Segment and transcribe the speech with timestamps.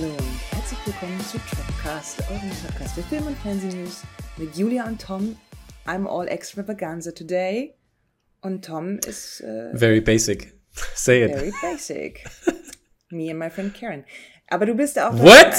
[0.00, 4.04] Hallo und herzlich willkommen zu Tropcast, eurem Podcast für Film und Fernsehnews
[4.36, 5.36] mit Julia und Tom.
[5.86, 7.74] I'm all extravaganza today.
[8.40, 10.54] Und Tom ist äh, Very basic.
[10.94, 11.32] Say it.
[11.32, 12.24] very basic.
[13.10, 14.04] Me and my friend Karen.
[14.46, 15.52] Aber du bist auch What?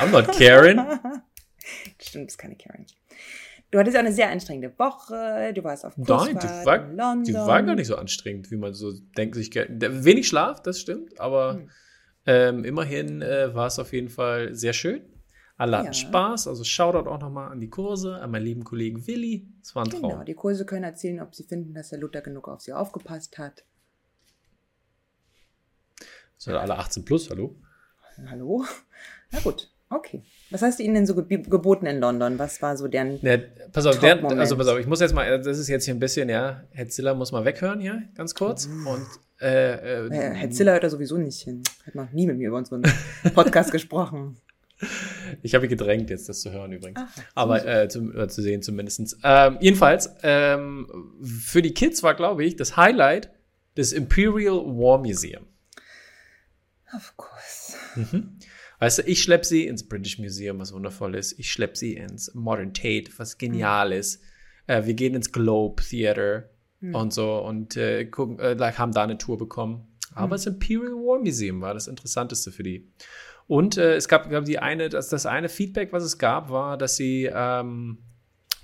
[0.00, 0.78] I'm not Karen.
[2.00, 2.86] Stimmt, bist keine Karen.
[3.72, 5.52] Du hattest auch eine sehr anstrengende Woche.
[5.54, 7.24] Du warst auf Nein, Kursfahrt die war, in London.
[7.24, 9.34] die war gar nicht so anstrengend, wie man so denkt.
[9.34, 11.70] Sich, wenig Schlaf, das stimmt, aber Hm.
[12.26, 15.02] Ähm, immerhin äh, war es auf jeden Fall sehr schön.
[15.56, 15.92] Alle hatten Ja.
[15.92, 19.46] Spaß, also Shoutout auch nochmal an die Kurse, an meinen lieben Kollegen Willi.
[19.62, 20.10] Es war ein Traum.
[20.10, 23.38] Genau, die Kurse können erzählen, ob sie finden, dass der Luther genug auf sie aufgepasst
[23.38, 23.64] hat.
[26.36, 27.54] Sind alle 18 plus, hallo?
[28.26, 28.64] Hallo?
[29.30, 30.24] Na gut, okay.
[30.50, 32.38] Was hast du ihnen denn so ge geboten in London?
[32.38, 33.20] Was war so deren...
[33.22, 33.38] Ja,
[33.72, 34.40] pass auf, der, Top-Moment.
[34.40, 36.88] also pass auf, ich muss jetzt mal, das ist jetzt hier ein bisschen, ja, Herr
[36.88, 38.66] Ziller muss mal weghören hier, ganz kurz.
[38.66, 39.06] Und
[39.42, 41.62] äh, äh, Äh, Herr Ziller hört da sowieso nicht hin.
[41.86, 42.82] Hat noch nie mit mir über unseren
[43.34, 44.36] Podcast gesprochen.
[45.42, 47.00] Ich habe gedrängt, jetzt das zu hören übrigens.
[47.02, 49.16] Ach, Aber äh, zu, äh, zu sehen zumindest.
[49.22, 50.88] Ähm, jedenfalls, ähm,
[51.22, 53.30] für die Kids war, glaube ich, das Highlight
[53.74, 55.46] das Imperial War Museum.
[56.94, 57.76] Of course.
[58.78, 61.38] Weißt du, ich schlepp sie ins British Museum, was wundervoll ist.
[61.38, 64.20] Ich schlepp sie ins Modern Tate, was genial ist.
[64.66, 66.50] Äh, wir gehen ins Globe Theater
[66.82, 69.86] und so und äh, gucken, äh, haben da eine Tour bekommen.
[70.14, 72.90] Aber das Imperial War Museum war das Interessanteste für die.
[73.46, 76.76] Und äh, es gab, glaube die eine, das, das eine Feedback, was es gab, war,
[76.76, 77.98] dass sie, ähm,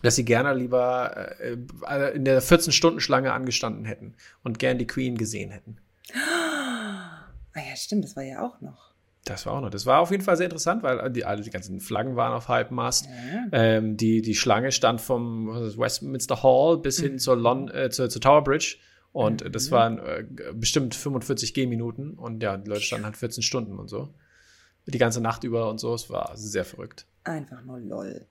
[0.03, 1.57] dass sie gerne lieber äh,
[1.89, 5.79] äh, in der 14-Stunden-Schlange angestanden hätten und gern die Queen gesehen hätten.
[6.15, 8.88] Ah ja, stimmt, das war ja auch noch.
[9.29, 9.71] Das war auch noch.
[9.71, 12.49] Das war auf jeden Fall sehr interessant, weil die, alle die ganzen Flaggen waren auf
[12.49, 13.07] Halbmast.
[13.07, 13.47] Ja.
[13.53, 18.23] Ähm, die, die Schlange stand vom Westminster Hall bis hin zur, Lon äh, zur, zur
[18.23, 18.77] Tower Bridge.
[19.13, 22.15] Und äh, das waren äh, bestimmt 45 Gehminuten.
[22.15, 24.15] Und ja, die Leute standen halt 14 Stunden und so.
[24.87, 25.93] Die ganze Nacht über und so.
[25.93, 27.05] Es war sehr verrückt.
[27.25, 28.27] Einfach nur lol.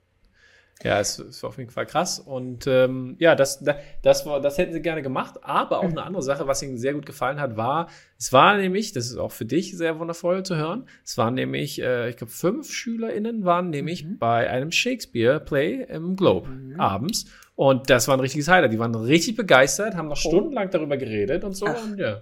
[0.83, 2.19] Ja, es, es war auf jeden Fall krass.
[2.19, 5.35] Und ähm, ja, das, das, das, war, das hätten sie gerne gemacht.
[5.43, 7.89] Aber auch eine andere Sache, was ihnen sehr gut gefallen hat, war,
[8.19, 11.81] es war nämlich, das ist auch für dich sehr wundervoll zu hören, es waren nämlich,
[11.81, 17.25] äh, ich glaube, fünf SchülerInnen waren nämlich bei einem Shakespeare-Play im Globe abends.
[17.55, 18.71] Und das war ein richtiges Highlight.
[18.71, 21.65] Die waren richtig begeistert, haben noch stundenlang darüber geredet und so.
[21.65, 21.83] Ach.
[21.83, 22.21] Und ja.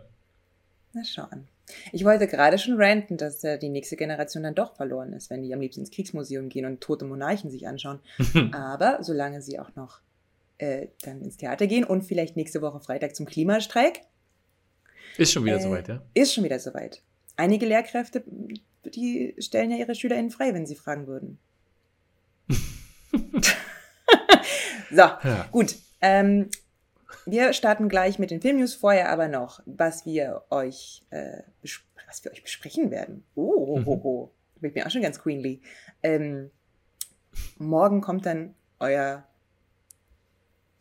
[0.93, 1.45] Na schau an.
[1.91, 5.41] Ich wollte gerade schon ranten, dass äh, die nächste Generation dann doch verloren ist, wenn
[5.41, 7.99] die am liebsten ins Kriegsmuseum gehen und tote Monarchen sich anschauen.
[8.53, 9.99] Aber solange sie auch noch
[10.59, 14.01] äh, dann ins Theater gehen und vielleicht nächste Woche Freitag zum Klimastreik,
[15.17, 16.01] Ist schon wieder Äh, soweit, ja.
[16.13, 17.01] ist schon wieder soweit.
[17.35, 18.23] Einige Lehrkräfte,
[18.85, 21.39] die stellen ja ihre SchülerInnen frei, wenn sie fragen würden.
[24.91, 25.47] so, Ja.
[25.51, 25.75] gut.
[26.01, 26.49] Ähm,
[27.25, 31.43] wir starten gleich mit den Filmnews, vorher aber noch, was wir euch, äh,
[32.07, 33.23] was wir euch besprechen werden.
[33.35, 34.31] Oh, ho, ho, ho.
[34.55, 35.61] Da bin ich auch schon ganz queenly.
[36.03, 36.51] Ähm,
[37.57, 39.27] morgen kommt dann euer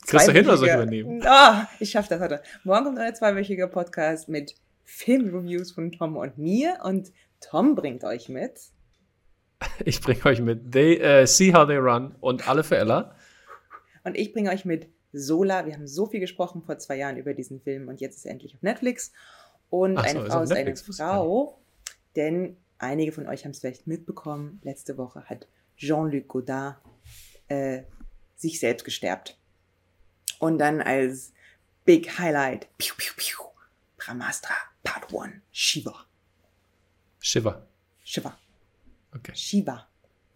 [0.06, 1.22] Kriegst du hin oder soll ich zweiwöchiger- übernehmen?
[1.26, 2.42] Ah, ich schaff das heute.
[2.62, 8.28] Morgen kommt euer zweiwöchiger Podcast mit Filmreviews von Tom und mir und Tom bringt euch
[8.28, 8.60] mit.
[9.84, 13.16] Ich bringe euch mit They äh, See How They Run und alle für Ella.
[14.04, 15.66] Und ich bringe euch mit Sola.
[15.66, 18.32] Wir haben so viel gesprochen vor zwei Jahren über diesen Film und jetzt ist er
[18.32, 19.12] endlich auf Netflix.
[19.70, 21.58] Und so, eine Frau ist eine Frau,
[22.16, 24.60] denn einige von euch haben es vielleicht mitbekommen.
[24.62, 26.76] Letzte Woche hat Jean-Luc Godard
[27.48, 27.82] äh,
[28.36, 29.38] sich selbst gesterbt.
[30.38, 31.32] Und dann als
[31.84, 33.38] Big Highlight, piu, piu, piu,
[33.96, 36.06] Brahmastra Part 1, Shiva.
[37.20, 37.66] Shiver.
[38.04, 38.38] Shiva.
[39.14, 39.34] Okay.
[39.34, 39.88] Shiva.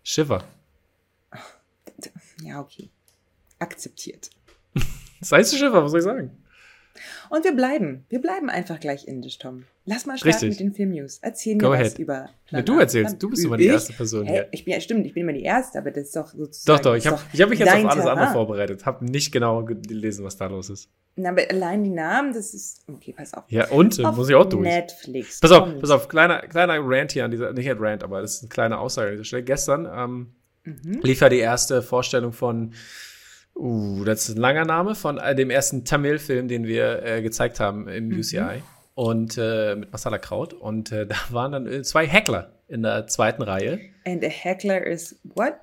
[0.03, 0.45] Shiver.
[2.41, 2.89] Ja, okay.
[3.59, 4.31] Akzeptiert.
[5.21, 6.31] Das heißt Shiver, was soll ich sagen?
[7.31, 8.05] Und wir bleiben.
[8.09, 9.65] Wir bleiben einfach gleich indisch, Tom.
[9.85, 10.51] Lass mal starten Richtig.
[10.51, 11.19] mit den Filmnews.
[11.23, 11.99] Erzähl mir Go was ahead.
[11.99, 14.33] über Ja, du erzählst, du bist immer die erste Person Hä?
[14.33, 14.49] hier.
[14.51, 16.77] Ich bin ja, stimmt, ich bin immer die Erste, aber das ist doch sozusagen.
[16.79, 18.85] Doch, doch, ich habe hab mich jetzt auf alles andere vorbereitet.
[18.87, 20.89] Habe nicht genau gelesen, was da los ist.
[21.17, 22.81] Na, aber allein die Namen, das ist.
[22.89, 23.45] Okay, pass auf.
[23.49, 24.03] Ja, und?
[24.05, 24.63] Auf muss ich auch durch.
[24.63, 25.41] Netflix.
[25.41, 28.37] Pass auf, pass auf, kleiner, kleiner Rant hier an dieser, nicht ein Rant, aber das
[28.37, 29.45] ist eine kleine Aussage an dieser Stelle.
[29.45, 30.33] Gestern ähm,
[30.65, 31.01] Mhm.
[31.03, 32.75] lief ja die erste Vorstellung von,
[33.59, 37.61] uh, das ist ein langer Name, von äh, dem ersten Tamil-Film, den wir äh, gezeigt
[37.61, 38.19] haben im Mhm.
[38.21, 38.63] UCI.
[38.95, 40.55] Und äh, mit Masala Kraut.
[40.55, 43.79] Und äh, da waren dann äh, zwei Heckler in der zweiten Reihe.
[44.07, 45.55] And a heckler is what?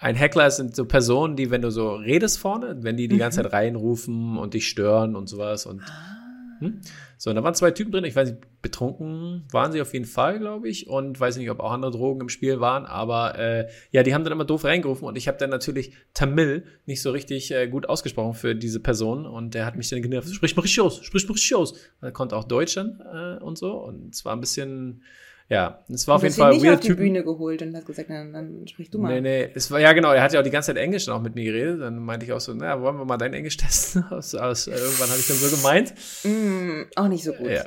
[0.00, 3.40] Ein Heckler sind so Personen, die, wenn du so redest vorne, wenn die die ganze
[3.40, 3.44] Mhm.
[3.44, 5.64] Zeit reinrufen und dich stören und sowas.
[5.64, 6.58] Und Ah.
[6.60, 6.80] hm?
[7.22, 8.02] So, und da waren zwei Typen drin.
[8.02, 10.88] Ich weiß nicht, betrunken waren sie auf jeden Fall, glaube ich.
[10.88, 12.84] Und weiß nicht, ob auch andere Drogen im Spiel waren.
[12.84, 15.06] Aber äh, ja, die haben dann immer doof reingerufen.
[15.06, 19.24] Und ich habe dann natürlich Tamil nicht so richtig äh, gut ausgesprochen für diese Person.
[19.24, 20.34] Und der hat mich dann genervt.
[20.34, 21.70] Sprich mal richtig aus, sprich mal richtig aus.
[21.70, 23.70] Und er konnte auch Deutsch äh, und so.
[23.70, 25.04] Und es war ein bisschen
[25.52, 27.02] Ja, es war auf Du jeden Fall nicht weird auf die Typen.
[27.02, 29.20] Bühne geholt und hat gesagt, dann, dann sprich du mal.
[29.20, 31.14] Nee, nee, es war, ja genau, er hat ja auch die ganze Zeit Englisch dann
[31.14, 31.82] auch mit mir geredet.
[31.82, 34.02] Dann meinte ich auch so, naja, wollen wir mal dein Englisch testen?
[34.10, 35.92] Aus, aus, äh, irgendwann habe ich dann so gemeint.
[36.24, 37.50] Mm, auch nicht so gut.
[37.50, 37.64] Ja.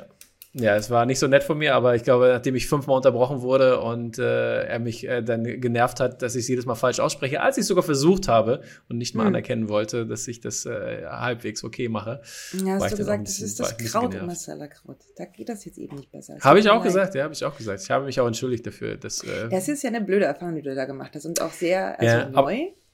[0.58, 3.42] Ja, es war nicht so nett von mir, aber ich glaube, nachdem ich fünfmal unterbrochen
[3.42, 6.98] wurde und äh, er mich äh, dann genervt hat, dass ich es jedes Mal falsch
[6.98, 9.28] ausspreche, als ich es sogar versucht habe und nicht mal Hm.
[9.28, 12.22] anerkennen wollte, dass ich das äh, halbwegs okay mache.
[12.64, 14.26] Ja, hast du gesagt, das bisschen- ist das ein bisschen Kraut genervt.
[14.28, 14.96] Masala-Kraut.
[15.18, 16.36] Da geht das jetzt eben nicht besser.
[16.38, 16.84] Es Habe ich auch leid.
[16.84, 17.82] gesagt, ja, habe ich auch gesagt.
[17.82, 18.96] Ich habe mich auch entschuldigt dafür.
[18.96, 21.40] Dass, äh, Ja, es ist ja eine blöde Erfahrung, die du da gemacht hast und
[21.42, 22.54] auch sehr also Ja, ab- neu.
[22.54, 22.85] Ist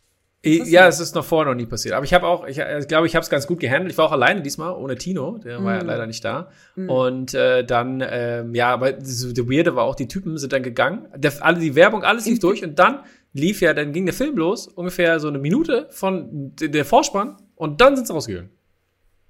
[0.44, 1.94] ja, es ist noch vorher noch nie passiert.
[1.94, 3.93] Aber ich habe auch, ich, ich glaube, ich habe es ganz gut gehandelt.
[3.93, 5.39] Ich war auch alleine diesmal, ohne Tino.
[5.39, 5.87] Der war ja Mm.
[5.87, 6.50] leider nicht da.
[6.75, 6.89] Mm.
[6.91, 10.62] Und äh, dann, ähm, ja, aber so, der Weirde war auch, die Typen sind dann
[10.65, 11.06] gegangen.
[11.17, 12.65] Der, alle, die Werbung, alles lief durch.
[12.65, 13.00] Und dann
[13.33, 14.67] lief ja, dann ging der Film los.
[14.67, 17.37] Ungefähr so eine Minute von der Vorspann.
[17.55, 18.50] Und dann sind sie rausgegangen.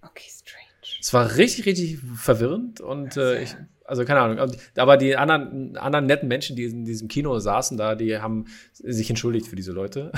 [0.01, 0.99] Okay, strange.
[1.01, 2.81] Es war richtig, richtig verwirrend.
[2.81, 3.55] Und äh, ich,
[3.93, 4.57] also keine Ahnung.
[4.77, 9.11] Aber die anderen, anderen netten Menschen, die in diesem Kino saßen da, die haben sich
[9.11, 10.13] entschuldigt für diese Leute.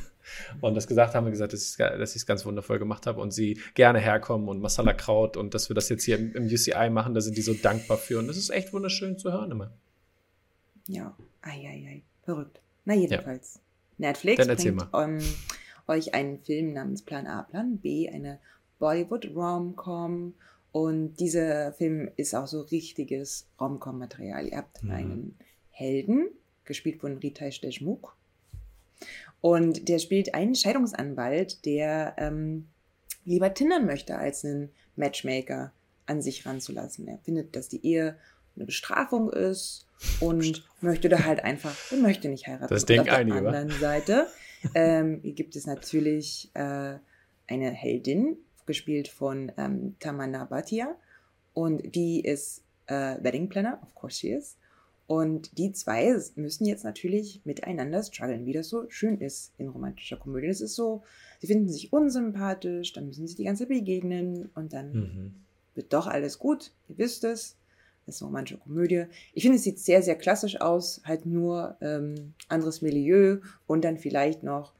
[0.60, 1.70] und das gesagt haben, gesagt, dass
[2.10, 5.70] ich es ganz wundervoll gemacht habe und sie gerne herkommen und Masala Kraut und dass
[5.70, 8.18] wir das jetzt hier im, im UCI machen, da sind die so dankbar für.
[8.18, 9.72] Und das ist echt wunderschön zu hören immer.
[10.86, 12.02] Ja, ei, ei, ei.
[12.24, 12.60] Verrückt.
[12.84, 13.58] Na, jedenfalls.
[13.96, 15.18] Netflix Dann bringt ähm,
[15.86, 18.38] euch einen Film namens Plan A, Plan B, eine
[18.80, 20.34] Bollywood-Rom-Com.
[20.74, 24.48] Und dieser Film ist auch so richtiges Rom-Com-Material.
[24.48, 24.90] Ihr habt Mhm.
[24.90, 25.38] einen
[25.70, 26.26] Helden,
[26.64, 28.12] gespielt von Ritesh Deshmukh.
[29.40, 32.66] Und der spielt einen Scheidungsanwalt, der ähm,
[33.24, 35.70] lieber tindern möchte, als einen Matchmaker
[36.06, 37.06] an sich ranzulassen.
[37.06, 38.16] Er findet, dass die Ehe
[38.56, 39.86] eine Bestrafung ist
[40.18, 42.66] und möchte da halt einfach, er möchte nicht heiraten.
[42.74, 43.48] Das Und denken auf einige, der wa?
[43.58, 44.26] anderen Seite
[44.74, 46.94] ähm, gibt es natürlich äh,
[47.46, 50.94] eine Heldin, gespielt von ähm, Tamanna Bhatia
[51.52, 54.56] und die ist äh, Wedding Planner, of course she is.
[55.06, 60.16] Und die zwei müssen jetzt natürlich miteinander strugglen, wie das so schön ist in romantischer
[60.16, 60.46] Komödie.
[60.48, 61.02] Das ist so,
[61.40, 65.34] sie finden sich unsympathisch, dann müssen sie die ganze Zeit begegnen und dann Mhm.
[65.74, 66.72] wird doch alles gut.
[66.88, 67.56] Ihr wisst es.
[68.06, 69.04] Das ist eine romantische Komödie.
[69.34, 71.02] Ich finde, es sieht sehr, sehr klassisch aus.
[71.04, 74.72] Halt nur ähm, anderes Milieu und dann vielleicht noch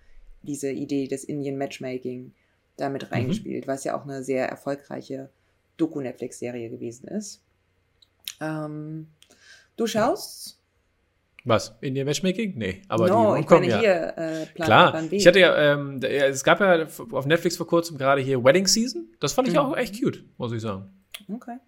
[0.42, 2.32] diese Idee des Indian Matchmaking
[2.76, 5.30] damit reingespielt, was ja auch eine sehr erfolgreiche
[5.76, 7.42] Doku-Netflix-Serie gewesen ist.
[8.40, 9.08] Ähm,
[9.76, 10.58] du schaust?
[11.44, 11.74] Was?
[11.82, 12.56] Indian Matchmaking?
[12.56, 13.78] Nee, aber no, die ich meine ja.
[13.78, 17.66] hier äh, Plan, Klar, Plan ich hatte ja, ähm, es gab ja auf Netflix vor
[17.66, 19.08] kurzem gerade hier Wedding Season.
[19.20, 19.60] Das fand ich Mhm.
[19.60, 20.90] auch echt cute, muss ich sagen.
[21.32, 21.58] okay.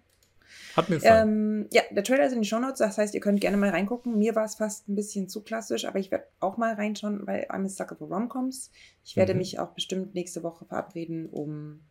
[0.77, 1.27] Hat mir gefallen.
[1.27, 4.17] Ähm, ja, der Trailer ist in den Shownotes, das heißt, ihr könnt gerne mal reingucken.
[4.17, 7.45] Mir war es fast ein bisschen zu klassisch, aber ich werde auch mal reinschauen, weil
[7.49, 8.71] I'm a sucker for Romcoms.
[9.03, 9.39] Ich werde Mhm.
[9.39, 11.81] mich auch bestimmt nächste Woche verabreden, um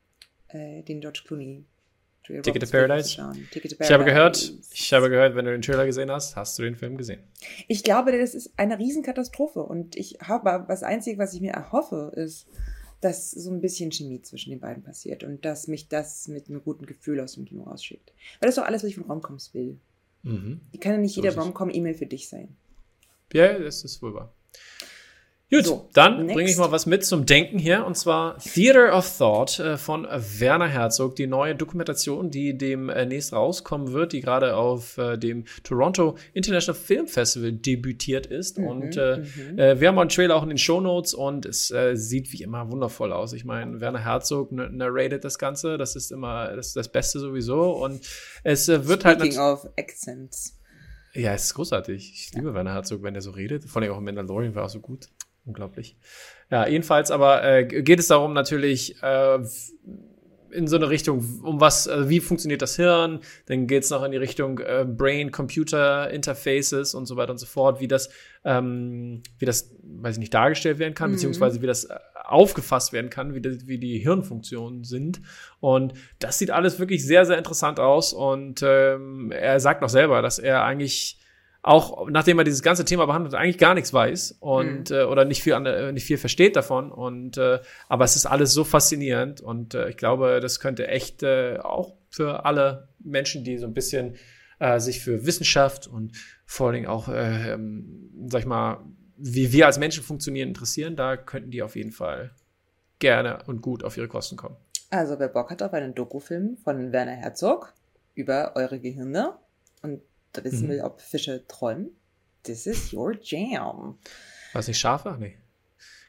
[0.49, 1.65] äh, den George Clooney
[2.43, 3.09] Ticket to Paradise?
[3.09, 3.49] zu schauen.
[3.53, 4.71] Ticket to ich habe gehört, Paradise.
[4.73, 7.21] ich habe gehört, wenn du den Trailer gesehen hast, hast du den Film gesehen.
[7.69, 12.13] Ich glaube, das ist eine Riesenkatastrophe und ich habe, das Einzige, was ich mir erhoffe,
[12.17, 12.49] ist,
[13.01, 16.63] dass so ein bisschen Chemie zwischen den beiden passiert und dass mich das mit einem
[16.63, 18.13] guten Gefühl aus dem Kino rausschickt.
[18.41, 19.79] Weil das ist doch alles, was ich von Romcoms will.
[20.23, 20.61] Mhm.
[20.73, 21.45] Die kann ja nicht So jeder ist es.
[21.45, 22.49] Romcom-E-Mail für dich sein.
[23.33, 24.33] Ja, das ist wohl wahr.
[25.49, 29.17] Gut, So, dann bringe ich mal was mit zum Denken hier, und zwar Theater of
[29.17, 34.99] Thought äh, von Werner Herzog, die neue Dokumentation, die demnächst rauskommen wird, die gerade auf
[34.99, 38.59] äh, dem Toronto International Film Festival debütiert ist.
[38.59, 39.57] Mhm, und äh, mhm.
[39.57, 42.43] äh, wir haben auch einen Trailer auch in den Shownotes und es äh, sieht wie
[42.43, 43.33] immer wundervoll aus.
[43.33, 47.71] Ich meine, Werner Herzog narrated das Ganze, das ist immer das, ist das Beste sowieso.
[47.71, 48.01] Und
[48.43, 50.59] es äh, wird halt Speaking nat- of Accents.
[51.15, 52.13] ja, es ist großartig.
[52.13, 53.63] Ich liebe Werner Herzog, wenn er so redet.
[53.67, 55.07] Vor allem auch in Mandalorian war er so gut.
[55.47, 55.97] Unglaublich.
[56.51, 59.39] Ja, jedenfalls aber äh, geht es darum natürlich äh,
[60.51, 63.21] in so eine Richtung, um was, äh, wie funktioniert das Hirn?
[63.47, 67.81] Dann geht es noch in die Richtung äh, Brain-Computer-Interfaces und so weiter und so fort,
[67.81, 68.11] wie das,
[68.45, 71.15] ähm, wie das, weiß ich nicht, dargestellt werden kann, Mhm.
[71.15, 75.21] beziehungsweise wie das äh, aufgefasst werden kann, wie, das, wie die Hirnfunktionen sind.
[75.61, 78.13] Und das sieht alles wirklich sehr, sehr interessant aus.
[78.13, 81.21] Und ähm, er sagt noch selber, dass er eigentlich
[81.67, 85.43] auch nachdem er dieses ganze Thema behandelt, eigentlich gar nichts weiß und äh, oder nicht
[85.43, 87.59] viel an, äh, nicht viel versteht davon und äh,
[87.89, 91.97] aber es ist alles so faszinierend und äh, ich glaube, das könnte echt äh, auch
[92.09, 94.15] für alle Menschen, die so ein bisschen
[94.61, 96.13] äh, sich für Wissenschaft und
[96.45, 98.85] vor allen Dingen auch, äh, ähm, sag ich mal,
[99.17, 102.31] wie wir als Menschen funktionieren, interessieren, da könnten die auf jeden Fall
[103.01, 104.57] gerne und gut auf ihre Kosten kommen.
[104.91, 107.75] Also, wer Bock hat auf einen Dokufilm von Werner Herzog
[108.15, 109.35] über eure Gehirne
[109.83, 110.01] und
[110.45, 110.71] wissen Mhm.
[110.71, 111.91] will, ob Fische träumen,
[112.45, 113.99] this is your jam.
[114.53, 115.17] War es nicht scharfer?
[115.19, 115.37] Nee.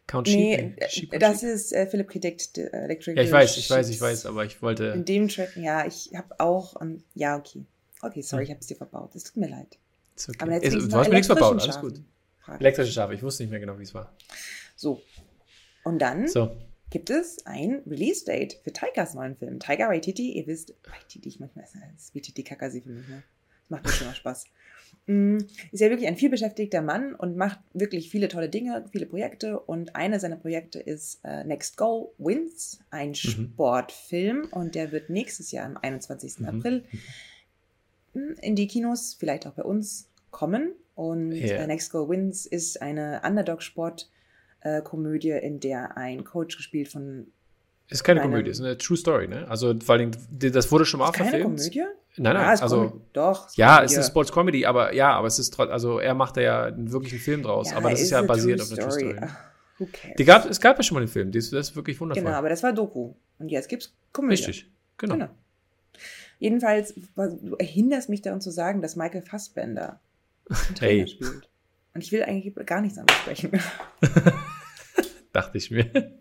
[0.07, 0.89] Count Nee, Sheep?
[0.89, 2.19] Sheep äh, das ist äh, Philip K.
[2.19, 4.86] Dick, äh, Electric Ja, ich weiß, ich weiß, ich weiß, aber ich wollte.
[4.88, 7.65] In dem Track, ja, ich habe auch, ähm, ja, okay.
[8.01, 9.15] Okay, sorry, ich habe es dir verbaut.
[9.15, 9.77] Es tut mir leid.
[10.15, 10.38] Okay.
[10.39, 11.91] Aber jetzt wenigstens du hast mir nichts verbaut, alles gut.
[11.98, 12.05] Schafen.
[12.39, 12.60] Frage.
[12.62, 14.15] Elektrische Schafe, ich wusste nicht mehr genau, wie es war.
[14.75, 15.01] So.
[15.84, 16.55] Und dann So.
[16.89, 19.60] gibt es ein Release-Date für Taikas neuen Film.
[19.60, 23.24] Taika Waititi, ihr wisst, Waititi, ich manchmal ist es wie Titi Kakasi für mich, ne?
[23.69, 24.45] Macht mir schon mal Spaß.
[25.07, 25.38] Mm,
[25.71, 29.59] Ist ja wirklich ein vielbeschäftigter Mann und macht wirklich viele tolle Dinge, viele Projekte.
[29.59, 34.47] Und eine seiner Projekte ist äh, Next Go Wins, ein Sportfilm.
[34.51, 36.39] Und der wird nächstes Jahr am 21.
[36.39, 36.45] Mhm.
[36.47, 36.83] April
[38.13, 40.71] mm, in die Kinos, vielleicht auch bei uns, kommen.
[40.95, 41.57] Und Ja.
[41.57, 47.27] äh, Next Go Wins ist eine Underdog-Sport-Komödie, in der ein Coach gespielt von.
[47.89, 49.47] Ist keine Komödie, ist eine True Story, ne?
[49.47, 51.57] Also vor allem, das wurde schon mal Keine verfilmt.
[51.59, 51.83] Komödie?
[52.17, 53.05] Nein, nein, Ah, ist also Komödie.
[53.13, 53.55] Doch.
[53.55, 56.41] ja, es ist Sports Comedy, aber ja, aber es ist trotzdem, also er macht da
[56.41, 59.15] ja einen wirklichen Film draus, aber das ist ja eine basiert auf einer True Story.
[59.21, 59.36] Ach,
[59.77, 60.15] who cares?
[60.17, 62.24] Die gab, es gab ja schon mal den Film, das, ist wirklich wundervoll.
[62.24, 63.13] Genau, aber das war Doku.
[63.39, 64.33] Und jetzt gibt's Komödie.
[64.36, 65.13] Richtig, genau.
[65.15, 65.29] Genau.
[66.39, 70.00] Jedenfalls, du erinnerst mich daran zu sagen, dass Michael Fassbender
[70.50, 71.07] einen Hey.
[71.07, 71.50] spielt.
[71.93, 73.51] Und ich will eigentlich eigentlich anderes ansprechen.
[75.33, 75.86] Dachte ich mir.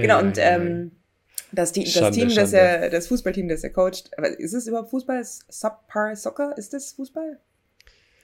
[0.00, 0.92] genau, und ähm,
[1.54, 4.66] das, Team, das Schande, Team, das er, das Fußballteam, das er coacht, aber ist es
[4.66, 5.24] überhaupt Fußball?
[5.48, 6.56] Subpar Soccer?
[6.56, 7.38] Ist das Fußball?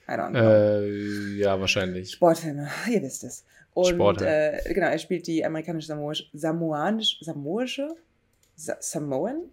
[0.07, 0.39] I don't know.
[0.39, 2.11] Äh, ja, wahrscheinlich.
[2.11, 3.45] Sportfilme, ihr wisst es.
[3.73, 7.95] Und Sport, äh, genau, er spielt die amerikanische Samoisch, Samoanisch, Samoische,
[8.55, 9.43] Sa Samoan,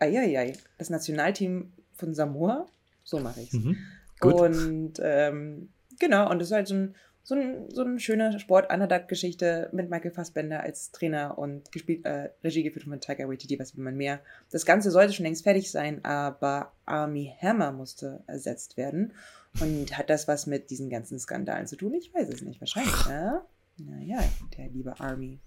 [0.00, 2.66] eieiei, das Nationalteam von Samoa,
[3.04, 3.60] so mache ich es.
[3.60, 3.76] Mhm.
[4.18, 4.34] Gut.
[4.34, 5.68] Und ähm,
[5.98, 6.94] genau, und das ist halt so ein,
[7.28, 12.62] so ein, so eine schöne Sport-Underdog-Geschichte mit Michael Fassbender als Trainer und gespielt, äh, Regie
[12.62, 14.20] geführt von Tiger Waititi, was will man mehr.
[14.50, 19.12] Das Ganze sollte schon längst fertig sein, aber Army Hammer musste ersetzt werden.
[19.60, 21.92] Und hat das was mit diesen ganzen Skandalen zu tun?
[21.92, 22.62] Ich weiß es nicht.
[22.62, 23.44] Wahrscheinlich, ja?
[23.76, 24.24] Naja,
[24.56, 25.38] der liebe Army.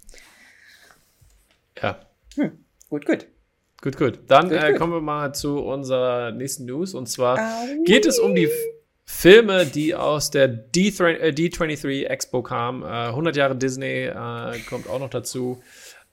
[1.82, 2.00] Ja,
[2.90, 3.26] Gut, gut.
[3.82, 4.20] gut, gut.
[4.28, 4.78] Dann Gut, äh, gut.
[4.80, 7.84] kommen wir mal zu unserer nächsten News und zwar Au.
[7.86, 8.50] geht es um die
[9.14, 12.82] Filme, die aus der D3, äh, D23 Expo kamen.
[12.84, 15.62] Äh, 100 Jahre Disney äh, kommt auch noch dazu.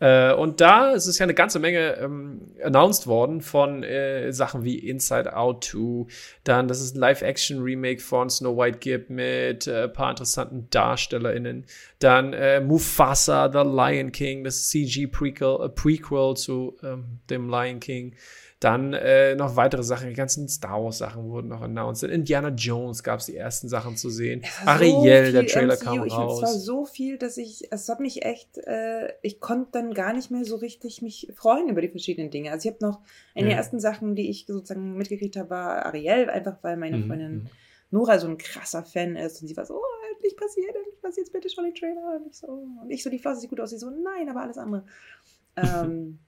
[0.00, 4.64] Äh, und da ist es ja eine ganze Menge ähm, announced worden von äh, Sachen
[4.64, 6.06] wie Inside Out 2.
[6.44, 11.64] Dann, dass es ein Live-Action-Remake von Snow White gibt mit äh, ein paar interessanten DarstellerInnen.
[12.00, 18.14] Dann äh, Mufasa, The Lion King, das CG-Prequel äh, Prequel zu ähm, dem Lion King.
[18.60, 22.02] Dann äh, noch weitere Sachen, die ganzen Star Wars Sachen wurden noch announced.
[22.02, 24.42] In Indiana Jones gab es die ersten Sachen zu sehen.
[24.64, 25.84] Ariel, so der Trailer MCU.
[25.84, 26.64] kam ich, Es war raus.
[26.64, 30.44] so viel, dass ich, es hat mich echt, äh, ich konnte dann gar nicht mehr
[30.44, 32.50] so richtig mich freuen über die verschiedenen Dinge.
[32.50, 33.00] Also ich habe noch,
[33.36, 33.58] eine der Ja.
[33.58, 37.48] ersten Sachen, die ich sozusagen mitgekriegt habe, war Ariel, einfach weil meine Mhm, Freundin mhm.
[37.90, 41.32] Nora so ein krasser Fan ist und sie war so, oh, endlich passiert, endlich passiert,
[41.32, 42.16] bitte schon die Trailer.
[42.16, 42.46] Und ich so,
[42.82, 44.84] und ich so, die Flosse sieht gut aus, sie so, nein, aber alles andere.
[45.56, 46.18] ähm,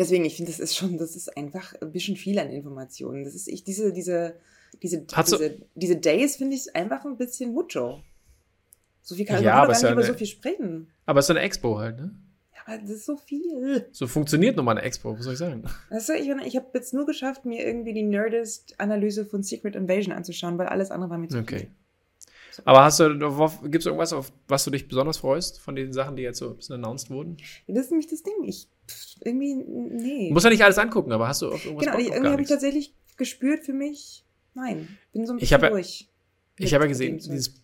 [0.00, 3.22] deswegen, ich finde, das ist schon, das ist einfach ein bisschen viel an Informationen.
[3.24, 4.34] Das ist, ich, diese, diese,
[4.82, 8.02] diese, diese, diese Days finde ich einfach ein bisschen mucho.
[9.02, 10.88] So viel kann Ja, man aber gar ja nicht über eine- so viel sprechen.
[11.06, 12.14] Aber es ist eine Expo halt, ne?
[12.54, 13.86] Ja, aber das ist so viel.
[13.92, 15.62] So funktioniert nun mal eine Expo, was soll ich sagen?
[15.90, 20.58] Du, ich, ich habe jetzt nur geschafft, mir irgendwie die Nerdist-Analyse von Secret Invasion anzuschauen,
[20.58, 21.58] weil alles andere war mir zu Okay.
[21.58, 21.70] viel.
[22.64, 23.18] Aber hast du,
[23.64, 26.50] gibt es irgendwas, auf was du dich besonders freust von den Sachen, die jetzt so
[26.50, 27.36] ein bisschen announced wurden?
[27.68, 28.34] Das ist nämlich das Ding.
[28.44, 28.68] Ich,
[29.24, 30.28] irgendwie, nee.
[30.28, 32.30] Du musst ja nicht alles angucken, aber hast du auf irgendwas Genau, Bock ich, irgendwie
[32.32, 36.08] habe ich tatsächlich gespürt für mich, nein, bin so ein Ich bisschen ja- durch.
[36.56, 37.54] Ich mit habe ja gesehen, dieses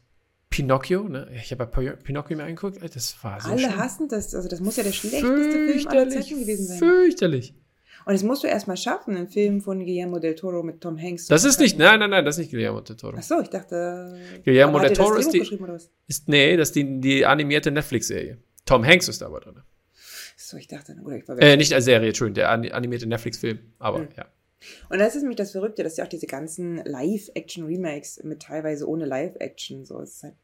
[0.48, 1.28] Pinocchio, ne?
[1.34, 3.76] Ich habe ja Pin- Pinocchio mir angeguckt, das war so Alle schlimm.
[3.76, 6.78] hassen das, also das muss ja der schlechteste Film aller Zeiten gewesen sein.
[6.78, 7.54] Fürchterlich.
[8.06, 11.26] Und das musst du erstmal schaffen, einen Film von Guillermo del Toro mit Tom Hanks.
[11.26, 13.16] Das ist nicht, nein, nein, nein, das ist nicht Guillermo del Toro.
[13.18, 14.16] Ach so, ich dachte.
[14.44, 15.58] Guillermo del das Toro ist die-?
[16.06, 18.38] Ist, nee, das ist die, die animierte Netflix-Serie.
[18.64, 19.60] Tom Hanks ist da aber drin.
[20.36, 23.58] So, ich dachte, oder ich war Äh, nicht als Serie, Entschuldigung, der ani- animierte Netflix-Film,
[23.80, 24.08] aber Hm.
[24.16, 24.26] ja.
[24.88, 29.04] Und das ist nämlich das Verrückte, dass ja auch diese ganzen Live-Action-Remakes mit teilweise ohne
[29.04, 30.34] Live-Action, so ist halt,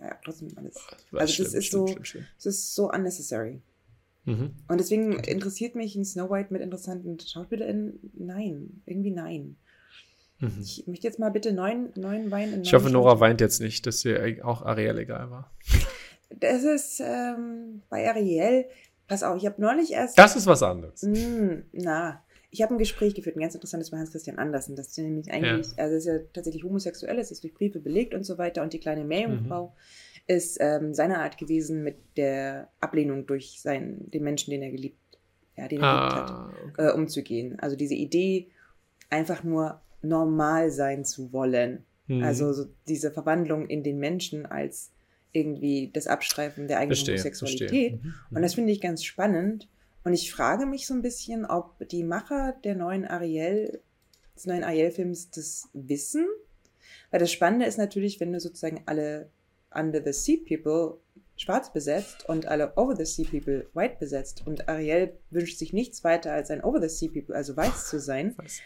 [0.00, 0.74] ja, ja, trotzdem alles.
[1.12, 2.26] War Also das schlimm, ist schlimm, so- schlimm, schlimm.
[2.38, 3.60] Es ist so unnecessary.
[4.26, 4.50] Mhm.
[4.68, 8.10] Und deswegen interessiert mich ein Snow White mit interessanten SchauspielerInnen?
[8.18, 9.56] Nein, irgendwie nein.
[10.40, 10.58] Mhm.
[10.60, 13.86] Ich möchte jetzt mal bitte neuen, neuen Wein in Ich hoffe, Nora weint jetzt nicht,
[13.86, 15.50] dass ihr auch Ariel egal war.
[16.40, 18.66] Das ist ähm, bei Ariel,
[19.06, 20.18] pass auf, ich habe neulich erst.
[20.18, 21.02] Das ist was anderes.
[21.02, 25.30] Mm, na, ich habe ein Gespräch geführt, ein ganz interessantes bei Hans-Christian Andersen, das nämlich
[25.30, 28.62] eigentlich, also das ist ja tatsächlich homosexuell ist, ist durch Briefe belegt und so weiter.
[28.62, 29.74] Und die kleine Meerjungfrau
[30.26, 35.18] ist ähm, seine Art gewesen mit der Ablehnung durch seinen, den Menschen, den er geliebt,
[35.56, 37.58] ja, den er geliebt hat, Ah, äh, umzugehen.
[37.60, 38.48] Also diese Idee,
[39.08, 41.84] einfach nur normal sein zu wollen.
[42.06, 42.22] Mhm.
[42.22, 44.92] Also so diese Verwandlung in den Menschen als
[45.32, 47.70] irgendwie das Abstreifen der eigenen verstehe, Homosexualität.
[47.70, 48.00] verstehe.
[48.02, 48.36] Mhm.
[48.36, 49.68] Und das finde ich ganz spannend.
[50.02, 53.80] Und ich frage mich so ein bisschen, ob die Macher der neuen Ariel,
[54.34, 56.26] des neuen Ariel-Films das wissen
[57.10, 59.30] Weil das Spannende ist natürlich, wenn du sozusagen alle
[59.78, 60.98] Under the Sea People
[61.36, 66.02] schwarz besetzt und alle Over the Sea People white besetzt und Ariel wünscht sich nichts
[66.02, 68.60] weiter als ein Over the Sea People, also weiß zu sein, Weiß.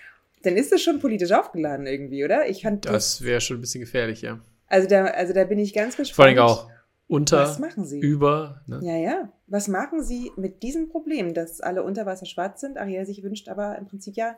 [0.45, 2.49] dann ist das schon politisch aufgeladen irgendwie, oder?
[2.49, 4.41] Ich fand Das wäre schon ein bisschen gefährlich, ja.
[4.69, 6.15] also da, also da bin ich ganz gespannt.
[6.17, 6.71] Vor allem auch
[7.09, 7.99] unter, Was machen sie?
[7.99, 8.63] über.
[8.69, 8.79] Ne?
[8.85, 9.33] Ja, ja.
[9.49, 13.49] Was machen sie mit diesem Problem, dass alle unter Wasser schwarz sind, Ariel sich wünscht
[13.49, 14.37] aber im Prinzip ja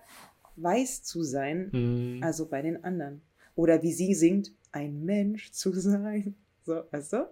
[0.57, 2.21] weiß zu sein, Hm.
[2.23, 3.21] also bei den anderen.
[3.55, 6.35] Oder wie sie singt, ein Mensch zu sein.
[6.65, 7.29] So, weißt du?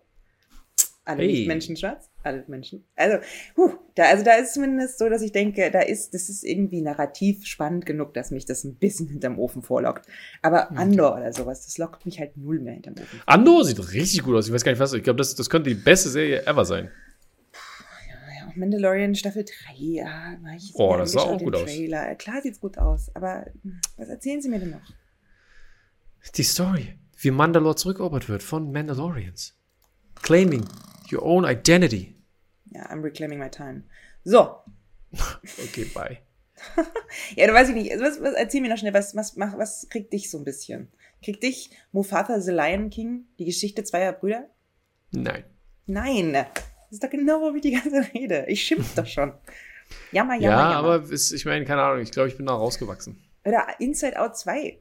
[1.04, 1.46] Alle Hey.
[1.46, 2.84] Menschen schwarz, alle Menschen.
[2.94, 3.18] Also,
[3.56, 6.82] huh, da, also da ist zumindest so, dass ich denke, da ist, das ist irgendwie
[6.82, 10.06] narrativ spannend genug, dass mich das ein bisschen hinterm Ofen vorlockt.
[10.42, 13.22] Aber Andor oder sowas, das lockt mich halt null mehr hinterm Ofen.
[13.26, 14.46] Andor sieht richtig gut aus.
[14.46, 14.92] Ich weiß gar nicht, was.
[14.92, 16.90] Ich glaube, das, das könnte die beste Serie ever sein.
[18.56, 20.36] Mandalorian Staffel 3, ja,
[20.74, 21.64] Oh, das sah auch gut aus.
[21.64, 22.14] Trailer.
[22.16, 24.92] Klar sieht's gut aus, aber hm, was erzählen Sie mir denn noch?
[26.34, 29.56] Die Story, wie Mandalore zurückerobert wird von Mandalorians.
[30.22, 30.64] Claiming
[31.12, 32.14] your own identity.
[32.72, 33.84] Ja, I'm reclaiming my time.
[34.24, 34.56] So,
[35.64, 36.18] Okay, bye.
[37.36, 37.90] ja, du weißt ich nicht.
[38.00, 40.88] Was, was, erzähl mir noch schnell, was, was, was kriegt dich so ein bisschen?
[41.24, 44.48] Kriegt dich Mufasa the Lion King, die Geschichte zweier Brüder?
[45.10, 45.44] Nein.
[45.86, 46.46] Nein, das
[46.90, 48.44] ist doch genau, worüber ich die ganze rede.
[48.48, 49.32] Ich schimpf doch schon.
[50.12, 50.76] Jammer, jammer, Ja, jammer.
[50.98, 53.20] aber es, ich meine, keine Ahnung, ich glaube, ich bin da rausgewachsen.
[53.44, 54.78] Oder Inside Out 2.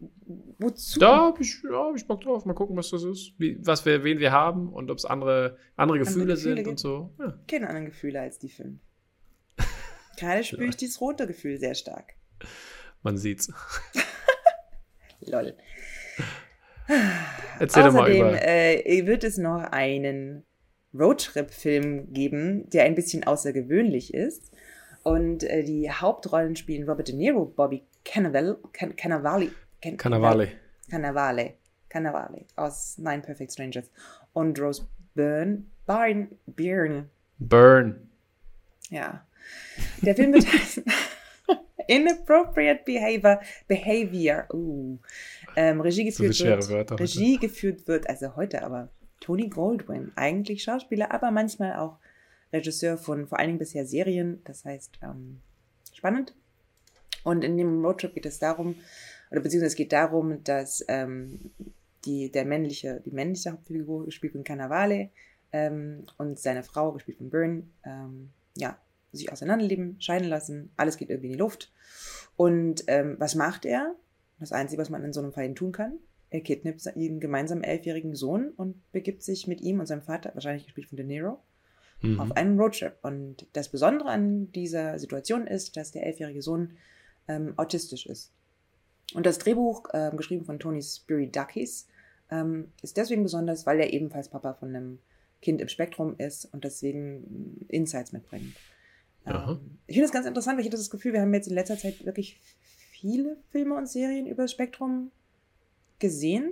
[0.58, 1.00] Wozu?
[1.00, 2.46] Da habe ich, ja, hab ich Bock drauf.
[2.46, 3.34] Mal gucken, was das ist.
[3.38, 6.80] Wie, was wir, wen wir haben und ob es andere, andere Gefühle Gefühle sind und
[6.80, 7.13] so.
[7.20, 7.39] Ja.
[7.48, 8.82] Keine anderen Gefühle als die fünf.
[10.18, 12.13] Gerade spüre ich dieses rote Gefühl sehr stark.
[13.01, 13.50] Man sieht's.
[15.22, 15.56] Lol.
[17.60, 18.48] Erzähl doch mal Außerdem über.
[18.48, 20.44] äh, wird es noch einen
[20.94, 24.51] Roadtrip-Film geben, der ein bisschen außergewöhnlich ist.
[25.04, 29.51] Und äh, die Hauptrollen spielen Robert De Niro, Bobby Cannavale, Can Cannavale,
[29.82, 30.51] Can Cannavale.
[30.89, 31.53] Cannavale,
[31.89, 33.91] Cannavale aus Nine Perfect Strangers
[34.34, 38.10] und Rose Byrne, Byrne, Byrne, Burn.
[38.89, 39.26] ja.
[40.02, 40.84] Der Film wird heißen
[41.88, 45.00] Inappropriate Behavior, Behavior, uh.
[45.56, 47.04] ähm, Regie So geführt schwere wird, Wörter heute.
[47.04, 51.97] Regie geführt wird, also heute aber Tony Goldwyn, eigentlich Schauspieler, aber manchmal auch
[52.54, 55.41] Regisseur von vor allen Dingen bisher Serien, das heißt ähm,
[55.93, 56.36] spannend.
[57.23, 58.75] Und in dem Roadtrip geht es darum,
[59.32, 61.51] oder beziehungsweise es geht darum, dass ähm,
[62.05, 65.10] die, der männliche, die männliche Hauptfigur, gespielt von Cannavale,
[65.51, 68.77] ähm, und seine Frau, gespielt von Byrne, ähm, ja,
[69.12, 71.71] sich auseinanderleben, scheiden lassen, alles geht irgendwie in die Luft.
[72.38, 73.95] Und ähm, was macht er?
[74.39, 75.97] Das Einzige, was man in so einem Fall tun kann,
[76.29, 80.65] er kidnappt ihren gemeinsamen elfjährigen Sohn und begibt sich mit ihm und seinem Vater, wahrscheinlich
[80.65, 81.39] gespielt von De Niro,
[82.01, 82.19] Mhm.
[82.19, 82.93] auf einen Roadtrip.
[83.01, 86.77] Und das Besondere an dieser Situation ist, dass der elfjährige Sohn
[87.30, 88.34] ähm, autistisch ist.
[89.13, 91.88] Und das Drehbuch, ähm, geschrieben von Tony Spiridakis,
[92.30, 95.00] ähm, ist deswegen besonders, weil er ebenfalls Papa von einem
[95.42, 98.56] Kind im Spektrum ist und deswegen mm, Insights mitbringt.
[99.26, 101.56] Ähm, ich finde das ganz interessant, weil ich hatte das Gefühl, wir haben jetzt in
[101.56, 102.39] letzter Zeit wirklich
[102.92, 105.12] viele Filme und Serien über das Spektrum
[106.00, 106.52] gesehen.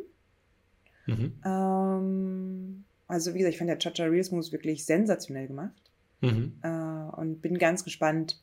[1.06, 1.34] Mhm.
[1.46, 5.88] Ähm, also wie gesagt, ich fand der Chacha Realismus wirklich sensationell gemacht
[6.22, 6.54] Mhm.
[6.64, 8.42] äh, und bin ganz gespannt,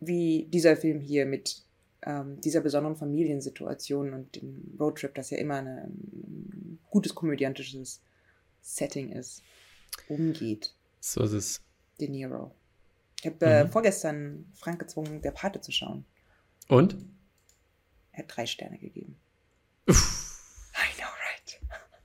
[0.00, 1.62] wie dieser Film hier mit
[2.02, 8.00] ähm, dieser besonderen Familiensituation und dem Roadtrip, das ja immer eine, ein gutes komödiantisches
[8.62, 9.42] Setting ist,
[10.08, 10.74] umgeht.
[11.00, 11.62] So ist es.
[12.00, 12.54] De Niro.
[13.20, 13.70] Ich habe äh, Mhm.
[13.70, 16.04] vorgestern Frank gezwungen, der Pate zu schauen.
[16.68, 16.96] Und?
[18.12, 19.16] Er hat drei Sterne gegeben.
[19.88, 20.70] Uff.
[20.74, 21.08] I know,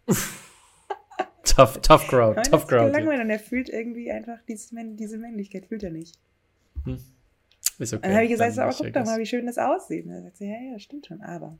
[0.08, 0.18] right?
[1.44, 2.92] Tough, tough crowd, tough ist crowd.
[2.92, 6.18] Gelangweilt und er fühlt irgendwie einfach dieses, Männ- diese Männlichkeit, fühlt er nicht.
[7.82, 8.02] Ist okay.
[8.04, 10.06] Dann habe ich gesagt, Dann aber guck doch mal, wie schön das aussieht.
[10.06, 11.58] Und er sagt, so, ja, ja, stimmt schon, aber.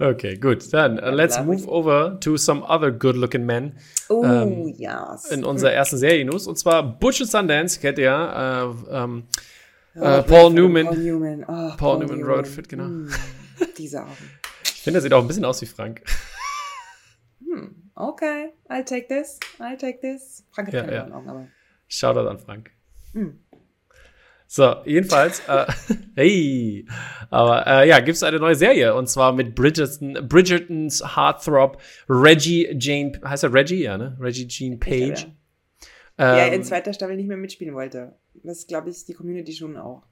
[0.00, 0.72] Okay, gut.
[0.72, 3.76] Dann uh, let's move over to some other good-looking men
[4.08, 5.18] Oh, Ähm, ja.
[5.30, 6.46] in unserer ersten Serie-News.
[6.46, 8.64] Und zwar Butch and Sundance, kennt ihr ja.
[8.64, 9.24] Äh, ähm,
[9.96, 10.86] Oh, äh, Paul Newman.
[10.86, 11.44] Paul Newman.
[11.48, 12.84] Oh, Paul Newman Roadfit, genau.
[12.88, 13.08] Mm,
[13.76, 14.12] diese Augen.
[14.62, 16.02] ich finde, er sieht auch ein bisschen aus wie Frank.
[17.40, 19.38] Hm, okay, I'll take this.
[19.58, 20.44] I'll take this.
[20.52, 21.10] Frank hat Ja, keine ja.
[21.10, 21.46] Augen, aber.
[21.88, 22.70] Shoutout an Frank.
[23.18, 23.38] Hm.
[24.50, 25.66] So, jedenfalls, äh,
[26.16, 26.86] hey,
[27.28, 31.78] aber äh, ja, gibt es eine neue Serie und zwar mit Bridgerton, Bridgertons Heartthrob
[32.08, 34.16] Reggie Jane, heißt er Reggie, ja, ne?
[34.18, 35.26] Reggie Jean Page.
[36.18, 38.14] Ja, Ähm, in zweiter Staffel nicht mehr mitspielen wollte.
[38.42, 40.02] Das glaube ich, die Community schon auch.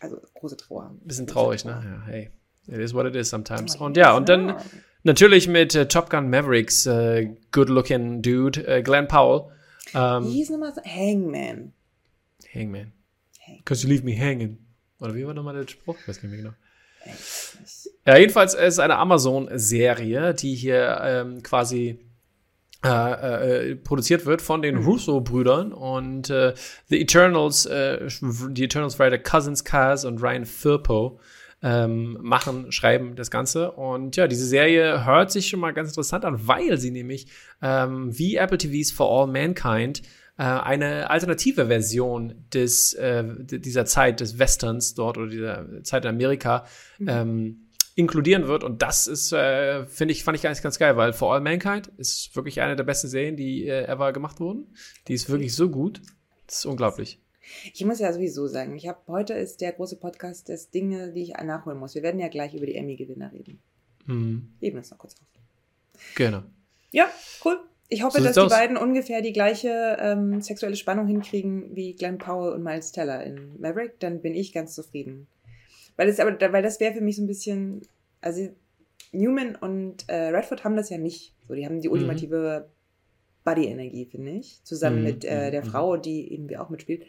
[0.00, 0.94] Also große Trauer.
[1.04, 1.76] bisschen traurig, Trauer.
[1.82, 2.00] ne?
[2.06, 2.30] Ja, hey,
[2.68, 3.78] it is what it is sometimes.
[3.80, 4.56] Oh, Und ja, und dann ja.
[5.04, 9.50] natürlich mit äh, Top Gun Mavericks, äh, good-looking Dude, äh, Glenn Powell.
[9.92, 10.80] Wie Ähm, hieß nochmal so?
[10.82, 11.72] Hangman.
[12.56, 12.92] Hangman.
[13.46, 13.62] Hang.
[13.64, 14.58] Cause you leave me hanging.
[15.00, 15.96] Oder wie war nochmal der Spruch?
[16.00, 16.54] Ich weiß nicht mehr genau.
[18.04, 22.00] Ja, jedenfalls ist es eine Amazon-Serie, die hier ähm, quasi
[22.84, 24.84] äh, äh, produziert wird von den mhm.
[24.84, 26.54] Russo-Brüdern und äh,
[26.88, 28.06] The Eternals, äh,
[28.50, 31.18] die Eternals-Writer Cousins Kaz und Ryan Firpo
[31.62, 33.72] ähm, machen, schreiben das Ganze.
[33.72, 37.26] Und ja, diese Serie hört sich schon mal ganz interessant an, weil sie nämlich
[37.62, 40.02] ähm, wie Apple TVs For All Mankind
[40.38, 46.10] äh, eine alternative Version des, äh, dieser Zeit des Westerns dort oder dieser Zeit in
[46.10, 46.66] Amerika
[46.98, 47.08] mhm.
[47.08, 48.62] ähm, inkludieren wird.
[48.62, 51.88] Und das ist, äh, finde ich, fand ich ganz, ganz geil, weil For All Mankind
[51.96, 54.74] ist wirklich eine der besten Serien, die äh, ever gemacht wurden.
[55.08, 56.02] Die ist wirklich so gut.
[56.46, 57.20] Das ist unglaublich.
[57.72, 61.22] Ich muss ja sowieso sagen, ich habe heute ist der große Podcast des Dinge, die
[61.22, 61.94] ich nachholen muss.
[61.94, 63.62] Wir werden ja gleich über die Emmy-Gewinner reden.
[64.04, 64.54] Mhm.
[64.60, 65.26] Heben das noch kurz auf.
[66.14, 66.42] Genau.
[66.90, 67.08] Ja,
[67.44, 67.58] cool.
[67.88, 68.50] Ich hoffe, so dass die aus.
[68.50, 73.60] beiden ungefähr die gleiche ähm, sexuelle Spannung hinkriegen wie Glenn Powell und Miles Teller in
[73.60, 74.00] Maverick.
[74.00, 75.28] Dann bin ich ganz zufrieden.
[75.96, 77.82] Weil es aber, weil das wäre für mich so ein bisschen,
[78.20, 78.48] also
[79.12, 81.32] Newman und äh, Redford haben das ja nicht.
[81.46, 81.94] So, die haben die mhm.
[81.94, 82.68] ultimative
[83.44, 84.60] Body-Energie, finde ich.
[84.64, 85.04] Zusammen mhm.
[85.04, 85.68] mit äh, der mhm.
[85.68, 87.04] Frau, die irgendwie auch mitspielt.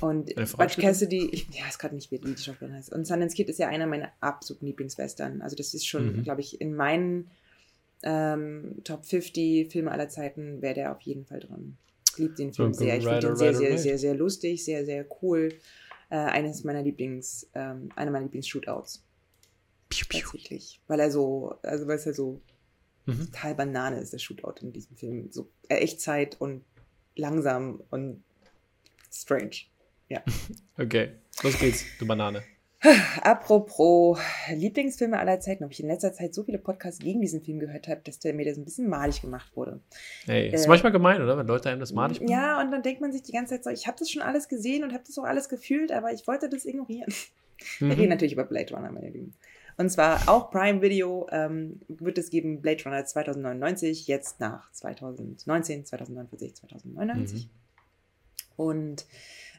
[0.00, 2.92] Und Butch Cassidy, ich ja, gerade nicht, wie die Schauspielerin heißt.
[2.92, 5.40] Und Sundance Kid ist ja einer meiner absoluten Lieblingswestern.
[5.40, 6.22] Also das ist schon, mhm.
[6.24, 7.30] glaube ich, in meinen
[8.02, 11.76] ähm, Top 50 Filme aller Zeiten wäre der auf jeden Fall drin.
[12.12, 12.98] Ich liebe den Film so, sehr.
[12.98, 15.50] Ich finde den sehr, sehr, sehr, sehr lustig, sehr, sehr cool
[16.10, 19.04] äh, eines meiner Lieblings, ähm, einer meiner Lieblings-Shootouts.
[19.90, 20.80] Tatsächlich.
[20.86, 22.40] Weil er so, also weil es ja so
[23.06, 23.26] mhm.
[23.26, 25.30] total Banane ist, der Shootout in diesem Film.
[25.30, 26.64] So äh, Echtzeit und
[27.16, 28.22] langsam und
[29.12, 29.56] strange.
[30.08, 30.22] Ja.
[30.80, 31.10] Okay,
[31.42, 32.44] los geht's, du Banane.
[33.22, 34.20] Apropos
[34.54, 37.88] Lieblingsfilme aller Zeiten, ob ich in letzter Zeit so viele Podcasts gegen diesen Film gehört
[37.88, 39.80] habe, dass der mir das ein bisschen malig gemacht wurde.
[40.26, 41.36] Hey, ist äh, manchmal gemein, oder?
[41.36, 42.30] Wenn Leute einem das malig machen.
[42.30, 44.48] Ja, und dann denkt man sich die ganze Zeit so, ich habe das schon alles
[44.48, 47.12] gesehen und habe das auch alles gefühlt, aber ich wollte das ignorieren.
[47.80, 47.88] Mhm.
[47.88, 49.34] Wir reden natürlich über Blade Runner, meine Lieben.
[49.76, 55.84] Und zwar auch Prime Video ähm, wird es geben, Blade Runner 2099, jetzt nach 2019,
[55.84, 57.44] 2049, 2099.
[57.44, 57.50] Mhm.
[58.56, 59.06] Und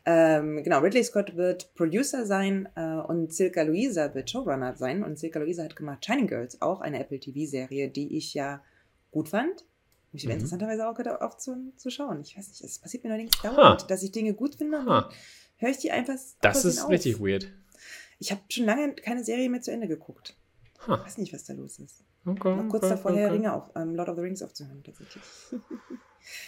[0.06, 5.04] ähm, genau, Ridley Scott wird Producer sein äh, und Silka Luisa wird Showrunner sein.
[5.04, 8.64] Und Silka Luisa hat gemacht Shining Girls, auch eine Apple TV-Serie, die ich ja
[9.12, 9.66] gut fand.
[10.12, 10.32] Mich mhm.
[10.32, 12.22] interessanterweise auch gedacht, aufzuschauen.
[12.22, 14.84] Ich weiß nicht, es passiert mir allerdings dauernd, dass ich Dinge gut finde
[15.60, 16.16] höre ich die einfach.
[16.42, 16.90] Das ist auf.
[16.90, 17.52] richtig weird.
[18.18, 20.36] Ich habe schon lange keine Serie mehr zu Ende geguckt.
[20.88, 20.96] Huh.
[20.96, 22.04] Ich weiß nicht, was da los ist.
[22.26, 23.22] Okay, Noch kurz okay, davor, okay.
[23.22, 25.24] Herr Ringe auf, ähm, Lord of the Rings aufzuhören, tatsächlich.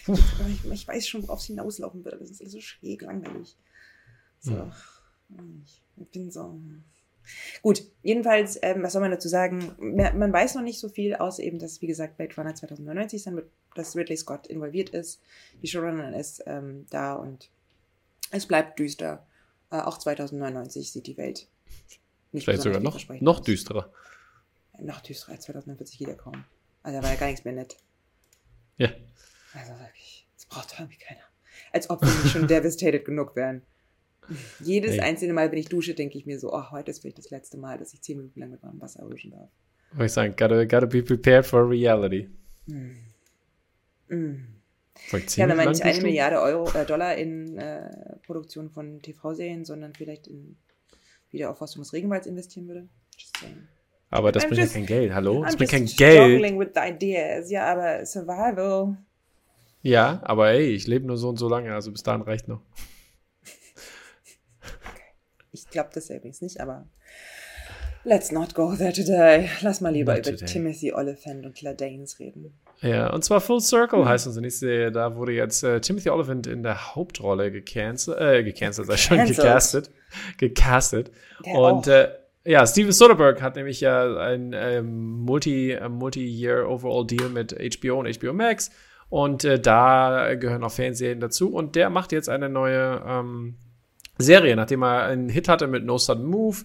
[0.08, 2.22] ich, ich, weiß schon, worauf es hinauslaufen wird.
[2.22, 3.56] Das ist alles so schräg langweilig.
[4.40, 4.72] So.
[5.36, 5.64] Hm.
[5.98, 6.60] Ich bin so.
[7.62, 9.76] Gut, jedenfalls, ähm, was soll man dazu sagen?
[9.80, 13.36] Man weiß noch nicht so viel, außer eben, dass, wie gesagt, Blade Runner 2099 sein
[13.36, 15.22] wird, dass Ridley Scott involviert ist.
[15.62, 17.50] Die Showrunnerin ist ähm, da und
[18.32, 19.26] es bleibt düster.
[19.70, 21.48] Äh, auch 2099 sieht die Welt
[22.32, 23.92] nicht Vielleicht sogar noch, noch düsterer.
[24.80, 26.46] Noch düsterer als 2049 geht ja kaum.
[26.82, 27.78] Also da war ja gar nichts mehr nett.
[28.78, 28.90] Ja.
[29.54, 31.22] Also wirklich, das braucht irgendwie keiner.
[31.72, 33.64] Als ob wir nicht schon devastated genug wären.
[34.60, 35.02] Jedes hey.
[35.02, 37.58] einzelne Mal, wenn ich dusche, denke ich mir so, oh, heute ist vielleicht das letzte
[37.58, 39.50] Mal, dass ich zehn Minuten lang mit warmem Wasser duschen darf.
[39.92, 42.30] Wollte ich sagen, gotta, gotta be prepared for reality.
[42.68, 42.92] Mm.
[44.08, 44.48] Mm.
[45.36, 47.90] Ja, dann meine ich eine Milliarde Euro, äh, Dollar in äh,
[48.26, 50.58] Produktion von TV-Serien, sondern vielleicht in
[51.32, 52.88] Wiederaufforstung des Regenwalds investieren würde.
[54.10, 55.44] Aber das I'm bringt just, ja kein Geld, hallo?
[55.44, 56.60] Das I'm bringt kein Geld.
[56.60, 57.50] with the ideas.
[57.50, 58.98] Ja, aber Survival.
[59.82, 62.62] Ja, aber ey, ich lebe nur so und so lange, also bis dahin reicht noch.
[65.52, 66.88] Ich glaube das übrigens nicht, aber
[68.04, 69.50] let's not go there today.
[69.62, 70.48] Lass mal lieber not über today.
[70.48, 72.58] Timothy Oliphant und Claire Danes reden.
[72.82, 74.92] Ja, und zwar Full Circle heißt unsere nächste Serie.
[74.92, 79.92] Da wurde jetzt äh, Timothy Oliphant in der Hauptrolle gecancelt, äh, gecancelt, sei schon, gecastet.
[80.38, 81.12] Gecastet.
[81.46, 82.10] Der und äh,
[82.44, 88.20] ja, Steven Soderbergh hat nämlich ja ein ähm, äh, Multi-Year Overall Deal mit HBO und
[88.20, 88.72] HBO Max.
[89.12, 91.54] Und äh, da gehören auch Fernsehen dazu.
[91.54, 93.56] Und der macht jetzt eine neue ähm,
[94.18, 96.60] Serie, nachdem er einen Hit hatte mit No Sudden Move,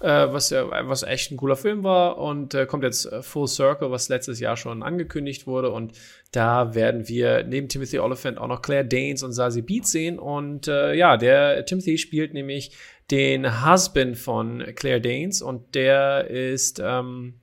[0.00, 2.18] äh, was ja was echt ein cooler Film war.
[2.18, 5.70] Und äh, kommt jetzt äh, Full Circle, was letztes Jahr schon angekündigt wurde.
[5.70, 5.92] Und
[6.32, 10.18] da werden wir neben Timothy Oliphant auch noch Claire Danes und Sazi Beat sehen.
[10.18, 12.72] Und äh, ja, der Timothy spielt nämlich
[13.12, 15.42] den Husband von Claire Danes.
[15.42, 17.34] Und der ist ähm,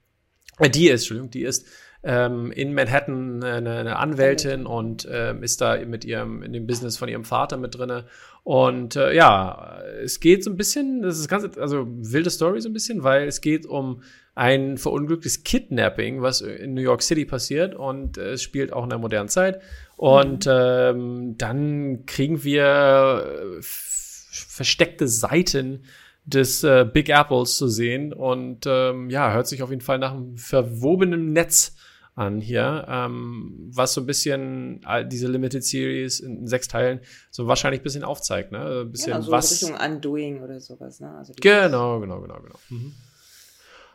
[0.59, 1.65] äh, die ist, Entschuldigung, die ist
[2.03, 6.97] ähm, in Manhattan eine, eine Anwältin und ähm, ist da mit ihrem in dem Business
[6.97, 8.05] von ihrem Vater mit drinne
[8.43, 12.69] und äh, ja, es geht so ein bisschen, das ist ganz, also wilde Story so
[12.69, 14.01] ein bisschen, weil es geht um
[14.33, 18.89] ein verunglücktes Kidnapping, was in New York City passiert und äh, es spielt auch in
[18.89, 19.61] der modernen Zeit.
[19.95, 20.51] Und mhm.
[20.51, 25.83] ähm, dann kriegen wir äh, versteckte Seiten
[26.25, 28.13] des äh, Big Apples zu sehen.
[28.13, 31.75] Und ähm, ja, hört sich auf jeden Fall nach einem verwobenen Netz
[32.21, 36.99] an hier, ähm, was so ein bisschen diese Limited Series in sechs Teilen
[37.31, 38.81] so wahrscheinlich ein bisschen aufzeigt, ne?
[38.85, 39.51] Ein bisschen ja, also was.
[39.51, 41.11] Richtung Undoing oder sowas, ne?
[41.17, 42.55] Also Genau, genau, genau, genau.
[42.69, 42.93] Mhm.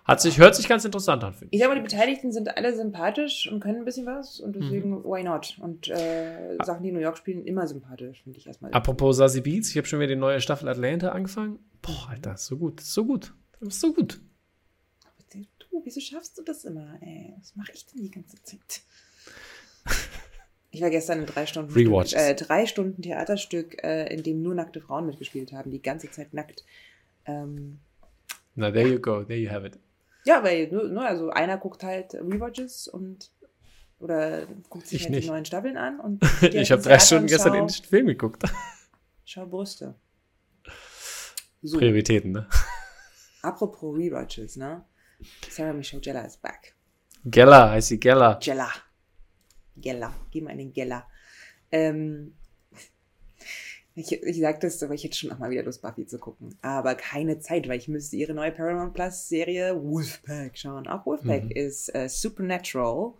[0.05, 1.57] Hat sich, hört sich ganz interessant an, finde ich.
[1.57, 4.91] Ich sag mal, die Beteiligten sind alle sympathisch und können ein bisschen was und deswegen,
[4.91, 5.05] Mhm.
[5.05, 5.57] why not?
[5.61, 8.73] Und äh, Sachen, die in New York spielen, immer sympathisch, finde ich erstmal.
[8.73, 11.59] Apropos Sassy Beats, ich habe schon wieder die neue Staffel Atlanta angefangen.
[11.83, 13.35] Boah, Alter, so gut, so gut.
[13.61, 14.21] So gut.
[15.85, 17.35] Wieso schaffst du das immer, ey?
[17.39, 18.83] Was mache ich denn die ganze Zeit?
[20.71, 21.75] Ich war gestern in drei Stunden,
[22.15, 26.35] äh, drei Stunden Theaterstück, äh, in dem nur nackte Frauen mitgespielt haben, die ganze Zeit
[26.35, 26.65] nackt.
[27.25, 27.81] Ähm,
[28.55, 29.79] Na, there you go, there you have it.
[30.25, 33.31] ja, weil nur, nur, also einer guckt halt Rewatches und
[33.99, 35.25] oder guckt sich Ich halt nicht.
[35.25, 38.43] die neuen Staffeln an und Ich habe drei Stunden gestern den Film geguckt.
[39.25, 39.95] schau Brüste.
[41.62, 42.47] So, Prioritäten, ne?
[43.43, 44.85] apropos Rewatches, ne?
[45.50, 46.74] Sarah Michelle Gellar ist back.
[47.24, 48.38] Geller, heißt sie Geller.
[48.42, 48.70] Gella.
[49.76, 50.14] Gella.
[50.31, 51.07] Geh mal in den Gella.
[51.72, 52.35] Ähm,
[53.94, 56.57] ich, ich sag das, aber ich hätte schon noch mal wieder Lust, Buffy zu gucken.
[56.61, 60.87] Aber keine Zeit, weil ich müsste ihre neue Paramount Plus Serie Wolfpack schauen.
[60.87, 61.50] Auch Wolfpack Mhm.
[61.50, 63.14] ist äh, Supernatural.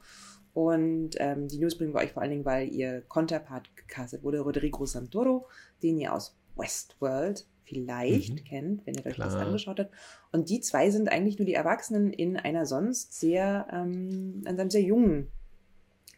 [0.53, 4.41] Und ähm, die News bringen wir euch vor allen Dingen, weil ihr Konterpart gecastet wurde,
[4.41, 5.49] Rodrigo Santoro,
[5.83, 8.45] den ihr aus Westworld vielleicht Mhm.
[8.45, 9.47] kennt, wenn ihr euch das Klar.
[9.47, 9.93] angeschaut habt.
[10.33, 14.71] Und die zwei sind eigentlich nur die Erwachsenen in einer sonst sehr, ähm, in einem
[14.71, 15.29] sehr jungen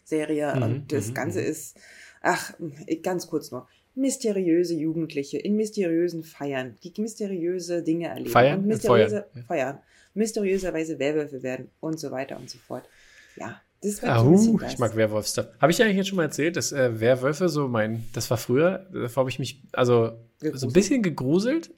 [0.05, 0.55] Serie.
[0.57, 1.47] Mhm, Und das mhm, Ganze mhm.
[1.47, 1.79] ist,
[2.21, 2.55] ach,
[3.03, 8.31] ganz kurz noch, mysteriöse Jugendliche in mysteriösen Feiern, die mysteriöse Dinge erleben.
[8.31, 8.61] Feiern?
[8.61, 9.45] Und mysteriöse Feuern.
[9.47, 9.79] Feiern.
[10.15, 12.89] Mysteriöserweise Werwölfe werden und so weiter und so fort.
[13.37, 15.47] Ja, das wird Ah, uh, ich mag Werwolf-Stuff.
[15.61, 18.87] Habe ich eigentlich jetzt schon mal erzählt, dass äh, Werwölfe so mein, das war früher,
[18.93, 20.73] davor habe ich mich, also so ein Gegruselt?
[20.75, 21.71] bisschen gegruselt.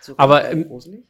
[0.00, 1.04] So aber im- gruselig.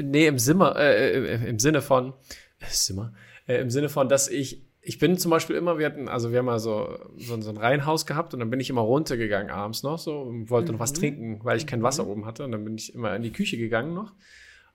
[0.00, 2.12] Nee, im Simmer, äh, äh, im Sinne von,
[2.60, 3.12] äh, Simmer,
[3.46, 6.40] äh, im Sinne von, dass ich, ich bin zum Beispiel immer, wir hatten, also wir
[6.40, 9.82] haben mal so, so, so ein Reihenhaus gehabt und dann bin ich immer runtergegangen abends
[9.84, 10.96] noch so und wollte noch was Mhm.
[10.96, 11.84] trinken, weil ich kein Mhm.
[11.84, 14.12] Wasser oben hatte und dann bin ich immer in die Küche gegangen noch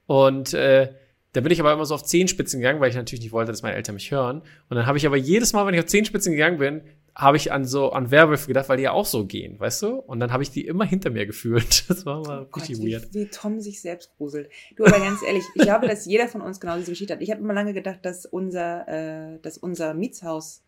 [0.08, 0.94] und äh,
[1.34, 3.62] da bin ich aber immer so auf Zehenspitzen gegangen, weil ich natürlich nicht wollte, dass
[3.62, 4.42] meine Eltern mich hören.
[4.70, 6.82] Und dann habe ich aber jedes Mal, wenn ich auf Zehenspitzen gegangen bin,
[7.16, 9.88] habe ich an so an Werwölfe gedacht, weil die ja auch so gehen, weißt du?
[9.98, 11.84] Und dann habe ich die immer hinter mir gefühlt.
[11.90, 13.14] Das war mal Oh Gott, richtig wie, weird.
[13.14, 14.50] wie Tom sich selbst gruselt.
[14.78, 17.22] Du, aber ganz ehrlich, ich glaube, dass jeder von uns genau diese Geschichte hat.
[17.22, 20.64] Ich habe immer lange gedacht, dass unser, äh, dass unser Mietshaus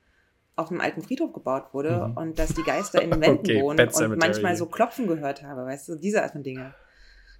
[0.57, 2.17] auf einem alten Friedhof gebaut wurde Mhm.
[2.17, 5.65] und dass die Geister in den Wänden Okay, wohnen und manchmal so Klopfen gehört habe,
[5.65, 6.73] weißt du, diese Art von Dinge.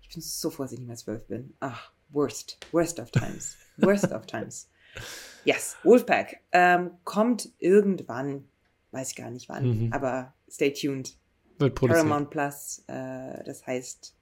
[0.02, 1.54] Ich bin so froh, dass ich nicht mehr zwölf bin.
[1.60, 2.58] Ach, worst.
[2.71, 3.58] Worst of times.
[3.78, 4.69] Worst of times.
[5.45, 6.41] Yes, Wolfpack.
[6.52, 8.47] Ähm, kommt irgendwann,
[8.91, 9.93] weiß ich gar nicht wann, Mhm.
[9.93, 11.17] aber stay tuned.
[11.58, 12.06] Wird produziert.
[12.08, 14.15] Paramount Plus, äh, das heißt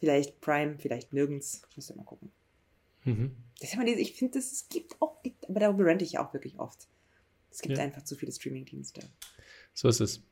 [0.00, 1.62] vielleicht Prime, vielleicht nirgends.
[1.70, 2.32] Ich muss ja mal gucken.
[3.04, 3.36] Mhm.
[3.60, 6.32] Das ist immer diese, ich finde, es gibt auch, aber darüber rente ich ja auch
[6.32, 6.88] wirklich oft.
[7.50, 7.84] Es gibt Ja.
[7.84, 9.02] einfach zu viele Streaming-Dienste.
[9.74, 10.22] So ist es.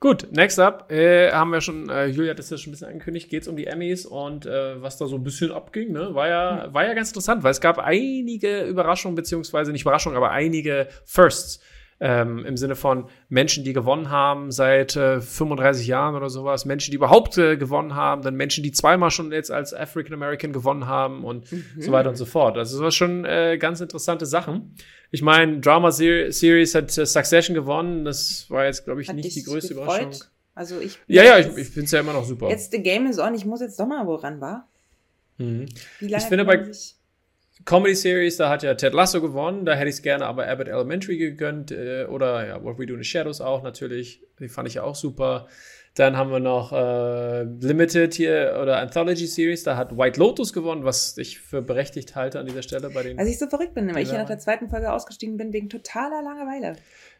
[0.00, 2.88] Gut, next up äh, haben wir schon, äh, Julia hat das ja schon ein bisschen
[2.88, 6.14] angekündigt, geht es um die Emmys und äh, was da so ein bisschen abging, ne?
[6.14, 10.30] War ja, war ja ganz interessant, weil es gab einige Überraschungen, beziehungsweise nicht Überraschungen, aber
[10.30, 11.60] einige Firsts.
[12.02, 16.92] Ähm, Im Sinne von Menschen, die gewonnen haben seit äh, 35 Jahren oder sowas, Menschen,
[16.92, 20.86] die überhaupt äh, gewonnen haben, dann Menschen, die zweimal schon jetzt als African American gewonnen
[20.86, 21.46] haben und
[21.78, 22.56] so weiter und so fort.
[22.56, 24.74] Also das war schon äh, ganz interessante Sachen.
[25.10, 28.06] Ich meine, Drama Ser Series hat äh, Succession gewonnen.
[28.06, 30.00] Das war jetzt, glaube ich, Hat nicht die größte gefreut?
[30.00, 30.24] Überraschung.
[30.54, 30.98] Also ich.
[31.06, 32.48] Ja, ja, ich, ich finde es ja immer noch super.
[32.48, 33.34] Jetzt The Game is on.
[33.34, 34.66] Ich muss jetzt doch mal, woran war.
[35.36, 35.66] Mhm.
[35.98, 36.94] Wie lange Ich finde bei- sich-
[37.64, 39.64] Comedy Series, da hat ja Ted Lasso gewonnen.
[39.66, 41.70] Da hätte ich es gerne aber Abbott Elementary gegönnt.
[41.70, 44.22] Äh, oder ja, What We Do in the Shadows auch natürlich.
[44.38, 45.46] Die fand ich ja auch super.
[45.94, 49.64] Dann haben wir noch äh, Limited hier oder Anthology Series.
[49.64, 53.18] Da hat White Lotus gewonnen, was ich für berechtigt halte an dieser Stelle bei den
[53.18, 55.68] Als ich so verrückt bin, weil ich ja nach der zweiten Folge ausgestiegen bin, wegen
[55.68, 56.76] totaler Langeweile.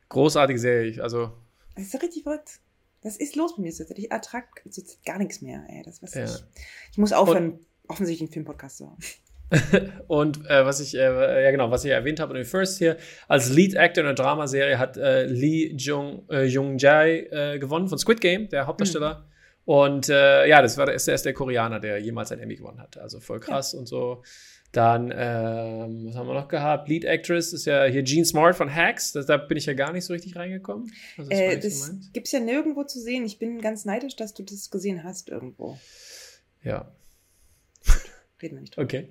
[0.09, 1.03] großartigen Serie.
[1.03, 1.33] Also
[1.74, 2.61] Das ist so richtig verrückt.
[3.03, 3.98] Das ist los bei mir zurzeit.
[3.98, 5.64] Ich ertrag zurzeit gar nichts mehr.
[5.68, 6.24] Ey, das weiß Ja.
[6.24, 6.44] ich.
[6.92, 8.98] Ich muss aufhören, offensichtlich einen Filmpodcast zu haben.
[10.07, 12.97] Und äh, was ich, äh, ja genau, was ich erwähnt habe in den First hier,
[13.29, 17.89] als Lead Actor in der Dramaserie hat äh, Lee Jung, äh, Jung Jae äh, gewonnen
[17.89, 19.27] von Squid Game, der Hauptdarsteller.
[19.65, 22.81] Und äh, ja, das war der, ist der erste Koreaner, der jemals einen Emmy gewonnen
[22.81, 22.99] hat.
[22.99, 24.23] Also voll krass und so.
[24.73, 26.89] Dann, ähm, was haben wir noch gehabt?
[26.89, 29.13] Lead Actress ist ja hier Jean Smart von Hacks.
[29.13, 30.93] Das, da bin ich ja gar nicht so richtig reingekommen.
[31.19, 33.25] Also das Äh, das gibt's ja nirgendwo zu sehen.
[33.25, 35.77] Ich bin ganz neidisch, dass du das gesehen hast irgendwo.
[36.63, 36.93] Ja,
[38.42, 38.85] Reden wir nicht drüber.
[38.85, 39.09] Okay.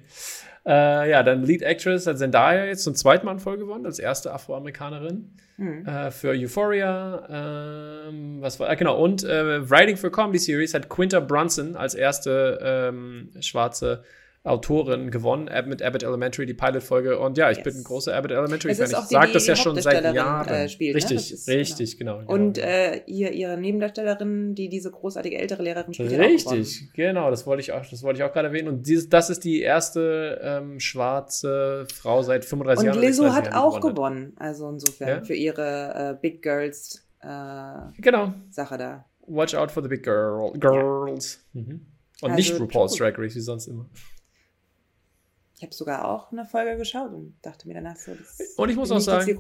[0.65, 3.99] Äh, ja, dann Lead Actress hat Zendaya jetzt zum zweiten Mal in Folge gewonnen, als
[3.99, 5.85] erste Afroamerikanerin Hm.
[5.85, 8.07] äh, für Euphoria.
[8.07, 11.95] Ähm, was war, äh, genau, und äh, Writing for Comedy Series hat Quinta Brunson als
[11.95, 14.03] erste ähm, schwarze
[14.45, 17.19] Autorin gewonnen, mit Abbott Elementary, die Pilot-Folge.
[17.19, 17.63] Und ja, ich Yes.
[17.65, 18.86] bin ein großer Abbott Elementary-Fan.
[18.86, 20.47] Ich sage das ja schon seit Hauptdarstellerin, Jahren.
[20.49, 20.97] äh, spielt, ne?
[21.02, 22.19] richtig, Das ist- richtig, genau.
[22.19, 22.67] genau, Und genau.
[22.67, 26.12] äh, ihr, ihre Nebendarstellerin, die diese großartige ältere Lehrerin spielt.
[26.17, 28.69] Richtig, genau, das wollte ich auch, das wollte ich auch gerade erwähnen.
[28.69, 32.97] Und dieses, das ist die erste ähm, schwarze Frau seit 35 Und Jahren.
[32.97, 34.34] oder Lizzo 36 hat auch gewonnen gewonnen.
[34.38, 35.21] Also insofern Ja?
[35.23, 37.28] für ihre äh, Big Girls äh.
[37.97, 38.34] Genau.
[38.49, 39.06] Sache da.
[39.28, 41.43] Watch out for the big girl, girls.
[41.54, 41.82] Mhm.
[42.21, 42.95] Und Also, nicht RuPaul's.
[42.95, 43.86] Drag Race, wie sonst immer.
[45.60, 48.78] Ich habe sogar auch eine Folge geschaut und dachte mir danach so, das Und ich
[48.78, 49.38] muss auch sagen-.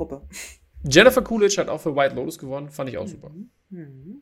[0.83, 3.31] Jennifer Coolidge hat auch für White Lotus gewonnen, fand ich auch super.
[3.69, 4.21] Mhm.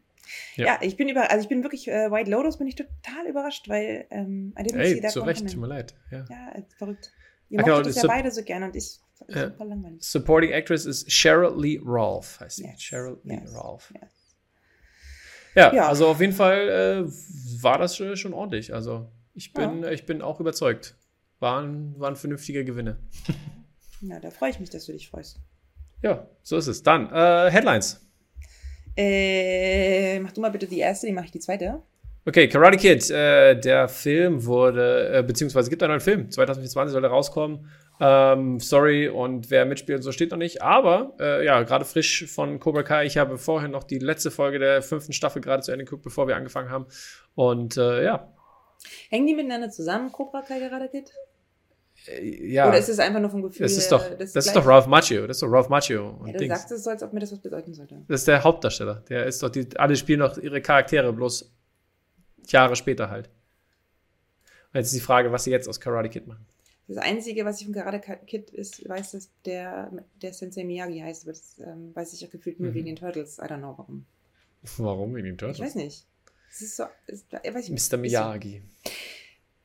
[0.56, 0.66] Ja.
[0.66, 0.80] Ja.
[0.82, 4.06] ich bin über, also ich bin wirklich, äh, White Lotus bin ich total überrascht, weil
[4.12, 5.96] ähm, I didn't Ey, zu Recht, tut mir leid.
[6.12, 6.26] Ja.
[6.30, 7.12] Ja, äh, verrückt.
[7.50, 9.46] Ihr mochtet genau, das ja beide so gerne und ich Ja.
[9.50, 10.04] super langweilig.
[10.04, 12.66] Supporting Actress ist Cheryl Lee Rolfe, heißt sie.
[12.66, 13.94] Yes, Cheryl Lee yes, Rolfe.
[14.00, 14.12] yes.
[15.56, 15.88] Ja, Ja.
[15.88, 17.12] also auf jeden Fall äh,
[17.64, 18.72] war das schon, schon ordentlich.
[18.72, 20.96] Also ich bin, ich bin auch überzeugt.
[21.39, 22.97] Waren, waren vernünftige Gewinne.
[24.00, 25.39] Ja, da freue ich mich, dass du dich freust.
[26.04, 26.84] Ja, so ist es.
[26.84, 28.00] Dann, äh, Headlines.
[28.95, 31.82] Äh, mach du mal bitte die erste, die mache ich die zweite.
[32.26, 36.30] Okay, Karate Kid, äh, der Film wurde, äh, beziehungsweise gibt einen neuen Film.
[36.30, 37.69] 2024 soll er rauskommen.
[38.00, 40.62] Ähm, sorry, und wer mitspielt, so steht noch nicht.
[40.62, 43.06] Aber, äh, ja, gerade frisch von Cobra Kai.
[43.06, 46.28] Ich habe vorhin noch die letzte Folge der fünften Staffel gerade zu Ende geguckt, bevor
[46.28, 46.88] wir angefangen haben.
[47.34, 48.32] Und, äh, ja.
[49.10, 51.12] Hängen die miteinander zusammen, Cobra Kai Karate Kid?
[52.08, 52.67] Äh, ja.
[52.67, 53.63] Oder ist es einfach nur vom Gefühl?
[53.65, 55.28] das ist doch, das ist doch Ralph Macchio.
[55.28, 56.10] Das ist doch Ralph Macchio.
[56.20, 56.54] Und Ja, du Dings.
[56.54, 58.04] sagst es so, als ob mir das was bedeuten sollte.
[58.08, 59.04] Das ist der Hauptdarsteller.
[59.10, 61.52] Der ist doch die, alle spielen doch ihre Charaktere bloß
[62.48, 63.28] Jahre später halt.
[64.74, 66.46] Und jetzt ist die Frage, was sie jetzt aus Karate Kid machen.
[66.89, 69.91] Das Einzige, was ich von Karate Kid ist, weiß, dass der,
[70.22, 72.76] der Sensei Miyagi heißt, aber das ähm, weiß ich ja gefühlt nur Mhm.
[72.76, 73.38] wegen den Turtles.
[73.39, 74.06] I don't know warum.
[74.78, 75.60] Warum wegen Ich Turtles?
[75.60, 76.06] weiß nicht.
[76.50, 78.04] Es ist so, es, ich weiß nicht, Mr.
[78.06, 78.17] ist so.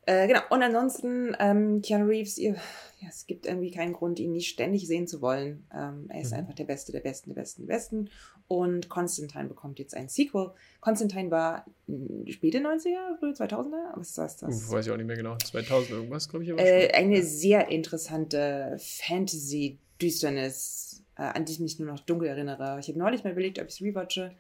[0.07, 0.41] Äh, genau.
[0.51, 2.55] Und ansonsten, ähm, Keanu Reeves, ihr,
[3.01, 5.65] ja, es gibt irgendwie keinen Grund, ihn nicht ständig sehen zu wollen.
[5.73, 6.39] Ähm, er ist Mhm.
[6.39, 8.11] einfach der Beste, der Besten, der Besten, der Besten.
[8.49, 10.51] Und Constantine bekommt jetzt ein Sequel.
[10.81, 13.93] Constantine war mh, späte 90er, frühe 2000er?
[13.95, 14.43] Was ist das?
[14.71, 15.37] Weiß ich auch nicht mehr genau.
[15.39, 16.53] 2000 irgendwas, glaube ich.
[16.53, 22.79] Aber Äh, eine sehr interessante Fantasy-Düsternis, äh, an die ich mich nur noch dunkel erinnere.
[22.81, 24.33] Ich habe neulich mal überlegt, ob ich es rewatche.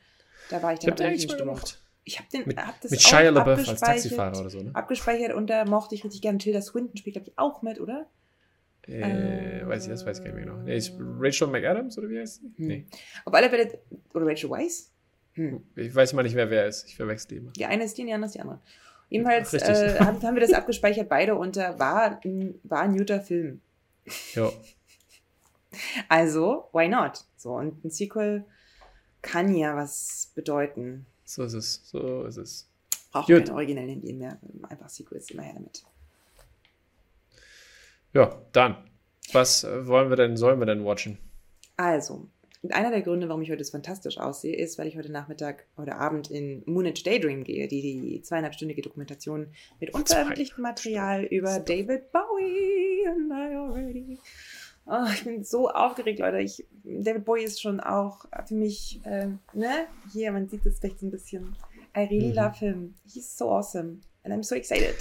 [0.50, 1.80] Da war ich ich dann den aber nicht gemacht.
[2.04, 4.60] Ich habe den Mit, hab das mit auch Shia LaBeouf als abgespeichert- Taxifahrer oder so,
[4.60, 4.70] ne?
[4.74, 8.06] Abgespeichert und da mochte ich richtig gerne Tilda Swinton, spielt glaube ich auch mit, oder?
[8.88, 10.66] Äh, weiß ich, das weiß ich gar nicht mehr genau.
[10.68, 12.46] Ist Rachel McAdams oder wie heißt sie?
[12.56, 12.66] Hm.
[12.66, 12.86] Nee.
[13.24, 13.78] Auf alle Fälle,
[14.12, 14.90] oder Rachel Weisz?
[15.34, 15.62] Hm.
[15.76, 16.88] Ich weiß mal nicht mehr, wer ist.
[16.88, 17.52] Ich verwechsel die immer.
[17.52, 18.58] Die eine ist die, die andere ist die andere.
[19.08, 19.70] Jedenfalls Richtig.
[19.70, 23.60] äh, haben, haben wir das abgespeichert, beide unter war, ein- war ein guter Film.
[24.34, 24.50] Ja.
[26.08, 27.24] Also, why not?
[27.36, 28.44] So, und ein Sequel
[29.22, 31.06] kann ja was bedeuten.
[31.32, 31.80] So ist es.
[31.84, 32.68] So ist es.
[33.10, 33.46] Braucht Gut.
[33.46, 34.38] keine originellen Ideen mehr.
[34.68, 35.82] Einfach Sequels, immer her damit.
[38.12, 38.76] Ja, dann.
[39.32, 41.16] Was äh, wollen wir denn, sollen wir denn watchen?
[41.78, 42.28] Also,
[42.68, 45.96] einer der Gründe, warum ich heute so fantastisch aussehe, ist, weil ich heute Nachmittag oder
[45.96, 49.48] Abend in Moonage Daydream gehe, die die zweieinhalbstündige Dokumentation
[49.80, 54.18] mit unveröffentlichtem Material über David Bowie and I already.
[54.86, 56.38] Oh, ich bin so aufgeregt, Leute.
[56.38, 59.86] Ich, David Bowie ist schon auch für mich, ähm, ne?
[60.12, 61.54] Hier, man sieht es vielleicht so ein bisschen.
[61.96, 62.34] I really Mhm.
[62.34, 62.94] love him.
[63.06, 63.98] He's so awesome.
[64.24, 64.94] And I'm so excited.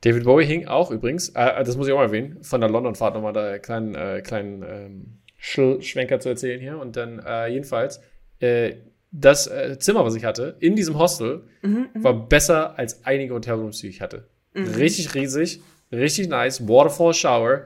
[0.00, 3.14] David Bowie hing auch übrigens, äh, das muss ich auch mal erwähnen, von der London-Fahrt
[3.14, 5.06] nochmal da kleinen, äh, kleinen ähm,
[5.38, 6.78] Sch Schwenker zu erzählen hier.
[6.78, 8.00] Und dann äh, jedenfalls,
[8.40, 8.74] äh,
[9.12, 13.34] das äh, Zimmer, was ich hatte, in diesem Hostel, Mhm, mhm, war besser als einige
[13.34, 14.26] Hotelrooms, die ich hatte.
[14.54, 14.66] mhm.
[14.66, 15.60] Richtig riesig,
[15.92, 17.62] richtig nice, Waterfall Shower,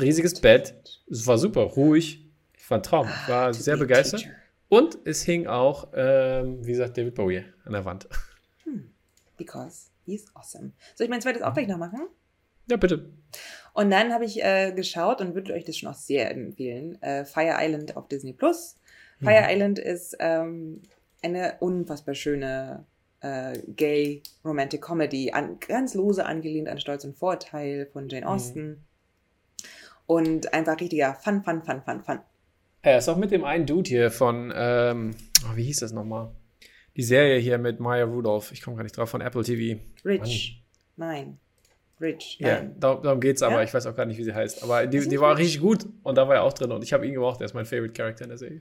[0.00, 0.74] riesiges Bett.
[1.10, 2.24] Es war super, ruhig.
[2.56, 3.06] Ich war ein Traum.
[3.08, 4.26] Ich war Ah, sehr begeistert.
[4.68, 8.08] Und es hing auch, ähm, wie gesagt, David Bowie an der Wand.
[9.36, 10.72] Because he's awesome.
[10.94, 12.08] Soll ich mein zweites auch gleich noch machen?
[12.68, 13.10] Ja, bitte.
[13.74, 17.00] Und dann habe ich äh, geschaut und würde euch das schon auch sehr empfehlen.
[17.02, 18.76] Äh, Fire Island auf Disney Plus.
[19.22, 19.48] Fire Mhm.
[19.50, 20.82] Island ist ähm,
[21.22, 22.84] eine unfassbar schöne
[23.20, 28.78] äh, gay romantic Comedy, an, ganz lose angelehnt an Stolz und Vorteil von Jane Mhm.
[30.06, 32.18] Und einfach richtiger Fun, Fun, Fun, Fun, Fun.
[32.82, 36.30] Er ist auch mit dem einen Dude hier von, ähm, oh, wie hieß das nochmal?
[36.96, 38.52] Die Serie hier mit Maya Rudolph.
[38.52, 39.80] Ich komme gar nicht drauf, von Apple TV.
[40.04, 40.62] Rich.
[40.96, 41.38] Nein.
[42.00, 42.36] Rich.
[42.40, 42.76] Ja, Nein.
[42.78, 43.56] darum, darum geht's aber.
[43.56, 43.62] Ja?
[43.62, 44.62] Ich weiß auch gar nicht, wie sie heißt.
[44.62, 45.46] Aber die, die war Rich?
[45.46, 47.40] richtig gut und da war er auch drin und ich habe ihn gemocht.
[47.40, 48.60] Er ist mein Favorite Character in der Serie.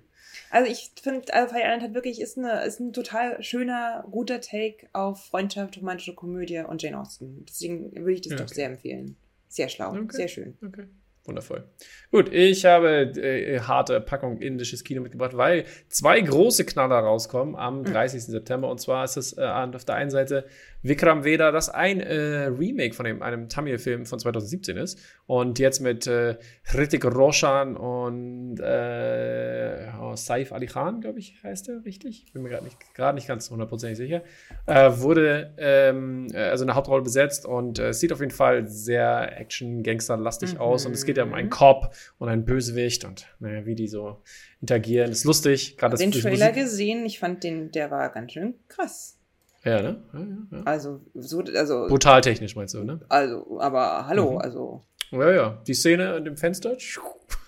[0.50, 4.42] Also ich finde, also Fire Island hat wirklich, ist, eine, ist ein total schöner, guter
[4.42, 7.46] Take auf Freundschaft, romantische Komödie und Jane Austen.
[7.48, 8.54] Deswegen würde ich das Ja, doch okay.
[8.56, 9.16] sehr empfehlen.
[9.50, 10.08] Sehr schlau, Okay.
[10.12, 10.58] sehr schön.
[10.66, 10.86] Okay.
[11.26, 11.64] Wundervoll.
[12.12, 17.84] Gut, ich habe äh, harte Packung indisches Kino mitgebracht, weil zwei große Knaller rauskommen am
[17.84, 18.24] 30.
[18.24, 18.70] September.
[18.70, 20.46] Und zwar ist es äh, auf der einen Seite
[20.88, 25.00] Vikram Veda, das ein äh, Remake von dem, einem Tamil-Film von 2017 ist.
[25.26, 31.70] Und jetzt mit äh, Hrithik Roshan und äh, oh, Saif Ali Khan, glaube ich, heißt
[31.70, 32.26] er richtig.
[32.34, 34.22] Bin mir gerade nicht, grad nicht ganz hundertprozentig sicher.
[34.68, 39.40] Äh, wurde ähm, äh, also eine Hauptrolle besetzt und äh, sieht auf jeden Fall sehr
[39.40, 40.60] Action-Gangster-lastig Mhm.
[40.60, 40.86] aus.
[40.86, 44.22] Und es geht ja um einen Cop und einen Bösewicht und naja, wie die so
[44.62, 45.12] interagieren.
[45.12, 45.78] Ist lustig.
[45.78, 49.18] Gerade den Trailer Musik- gesehen, ich fand den, der war ganz schön krass.
[49.66, 50.04] Ja, ne?
[50.14, 50.62] Ja, ja, ja.
[50.66, 53.00] Also, so, also, Brutal technisch meinst du, ne?
[53.10, 54.38] also, aber hallo, Mhm.
[54.38, 55.62] also, Ja, ja.
[55.68, 56.78] Die Szene in dem Fenster.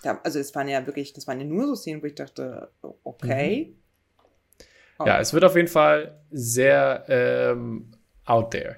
[0.03, 2.69] da, also es waren ja wirklich, das waren ja nur so Szenen, wo ich dachte,
[3.03, 3.75] okay.
[4.99, 5.05] Oh.
[5.05, 7.91] Ja, es wird auf jeden Fall sehr ähm,
[8.25, 8.77] out there.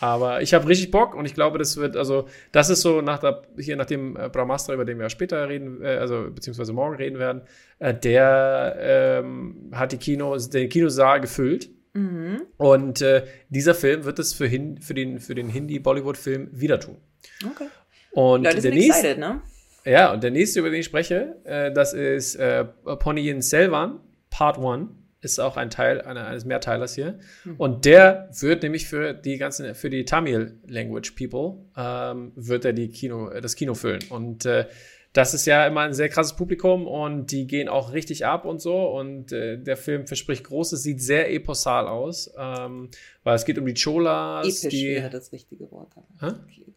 [0.00, 3.18] Aber ich habe richtig Bock und ich glaube, das wird, also, das ist so nach
[3.18, 6.96] der, hier nach dem äh, Brahmastra, über den wir später reden, äh, also beziehungsweise morgen
[6.96, 7.42] reden werden,
[7.78, 11.70] äh, der ähm, hat die Kinos, den Kinosaal gefüllt.
[11.94, 12.42] Mhm.
[12.56, 16.96] Und äh, dieser Film wird es für, hin, für den, für den Hindi-Bollywood-Film wieder tun.
[17.44, 17.66] Okay.
[18.12, 19.42] Und Leute der sind nächste, excited, ne?
[19.84, 24.58] ja, und der nächste, über den ich spreche, äh, das ist äh, Ponniyin Selvan, Part
[24.58, 24.90] 1.
[25.20, 27.20] Ist auch ein Teil einer, eines Mehrteilers hier.
[27.56, 32.72] Und der wird nämlich für die ganzen, für die Tamil Language People, ähm, wird er
[32.72, 34.02] die Kino, das Kino füllen.
[34.10, 34.66] Und äh,
[35.12, 38.60] das ist ja immer ein sehr krasses Publikum und die gehen auch richtig ab und
[38.60, 38.88] so.
[38.88, 42.88] Und äh, der Film verspricht Großes, sieht sehr eposal aus, ähm,
[43.22, 44.94] weil es geht um die Cholas, Episch die.
[44.94, 45.92] wäre das richtige Wort.
[46.20, 46.28] Hä?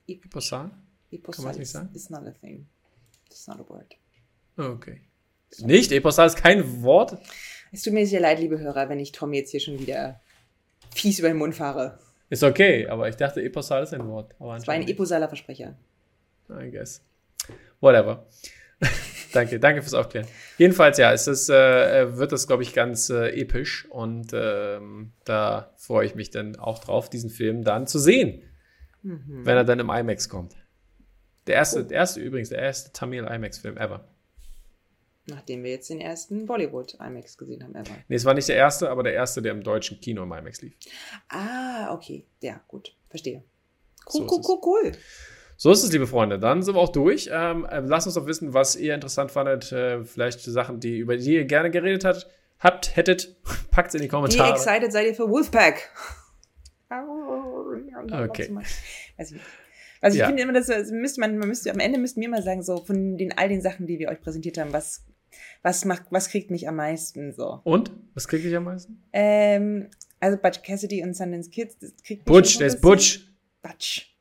[0.07, 0.25] Episch.
[0.25, 0.71] Eposal?
[1.11, 1.89] Episch Kann man es nicht sagen?
[1.93, 2.67] It's not a thing.
[3.27, 3.95] It's not a word.
[4.57, 5.01] Okay.
[5.59, 5.91] Nicht?
[5.93, 7.17] Eposal ist kein Wort?
[7.71, 10.19] Es tut mir sehr leid, liebe Hörer, wenn ich Tom jetzt hier schon wieder
[10.93, 11.99] fies über den Mund fahre.
[12.29, 14.33] Ist okay, aber ich dachte, Eposal ist ein Wort.
[14.39, 15.75] Aber Es war ein eposaler Versprecher.
[16.49, 17.01] I guess.
[17.81, 18.25] Whatever.
[19.33, 20.27] danke, danke fürs Aufklären.
[20.57, 25.73] Jedenfalls, ja, es ist, äh, wird das, glaube ich, ganz äh, episch und ähm, da
[25.77, 28.41] freue ich mich dann auch drauf, diesen Film dann zu sehen,
[29.03, 29.45] Mhm.
[29.45, 30.55] wenn er dann im IMAX kommt.
[31.45, 34.07] Der erste, der erste übrigens, der erste Tamil IMAX-Film ever.
[35.27, 37.95] Nachdem wir jetzt den ersten Bollywood IMAX gesehen haben, ever.
[38.07, 40.61] Nee, es war nicht der erste, aber der erste, der im deutschen Kino im IMAX
[40.61, 40.73] lief.
[41.29, 42.25] Ah, okay.
[42.41, 42.95] Ja, gut.
[43.09, 43.43] Verstehe.
[44.07, 44.91] So Cool, ist cool, cool, cool.
[45.57, 46.37] So ist es, liebe Freunde.
[46.37, 47.29] Dann sind wir auch durch.
[47.31, 49.71] Ähm, äh, lasst uns doch wissen, was ihr interessant fandet.
[49.71, 52.27] Äh, vielleicht Sachen, die, über die ihr gerne geredet habt,
[52.59, 53.35] habt hättet.
[53.71, 54.51] Packt in die Wie Kommentare.
[54.53, 55.89] excited seid ihr für Wolfpack?
[58.11, 58.55] Okay.
[59.17, 59.35] Also,
[60.01, 60.27] also ich Ja.
[60.27, 62.77] finde immer, das das müsste man, man müsste, am Ende müssten wir mal sagen, so
[62.83, 65.03] von den all den Sachen, die wir euch präsentiert haben, was,
[65.63, 67.61] was macht, was kriegt mich am meisten so.
[67.63, 67.91] Und?
[68.13, 69.01] Was kriege ich am meisten?
[69.13, 69.89] Ähm,
[70.19, 73.27] also Butch Cassidy und Sundance Kids, das kriegt Butch, der ist Butch.
[73.61, 74.14] Butch.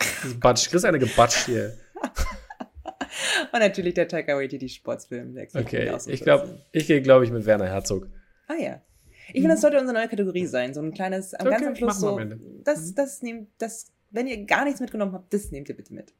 [0.00, 0.70] Das ist Butch.
[0.70, 1.76] Chris ist eine gebatscht hier.
[3.52, 5.34] Und natürlich der Taika Waititi Sportsfilm.
[5.34, 8.08] Der Okay, ich glaube, ich gehe, glaube ich, mit Werner Herzog.
[8.48, 8.80] Ah ja.
[9.28, 10.74] Ich finde, das sollte unsere neue Kategorie sein.
[10.74, 12.18] So ein kleines, am Okay, ganz am Schluss so.
[12.18, 12.36] Ende.
[12.36, 12.62] Mhm.
[12.64, 16.12] Das, das nehmt, das, wenn ihr gar nichts mitgenommen habt, das nehmt ihr bitte mit.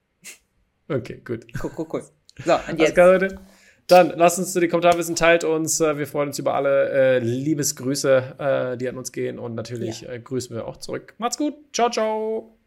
[0.89, 1.47] Okay, gut.
[1.63, 2.03] Cool, cool, cool.
[2.45, 2.95] So, und jetzt.
[2.95, 3.41] klar, Leute.
[3.87, 5.81] Dann lasst uns die Kommentare wissen, teilt uns.
[5.81, 9.39] Äh, Wir freuen uns über alle äh, Liebesgrüße, äh, die an uns gehen.
[9.41, 10.11] Und natürlich Ja.
[10.13, 11.15] äh, grüßen wir auch zurück.
[11.19, 11.55] Macht's gut.
[11.73, 12.60] Ciao, ciao.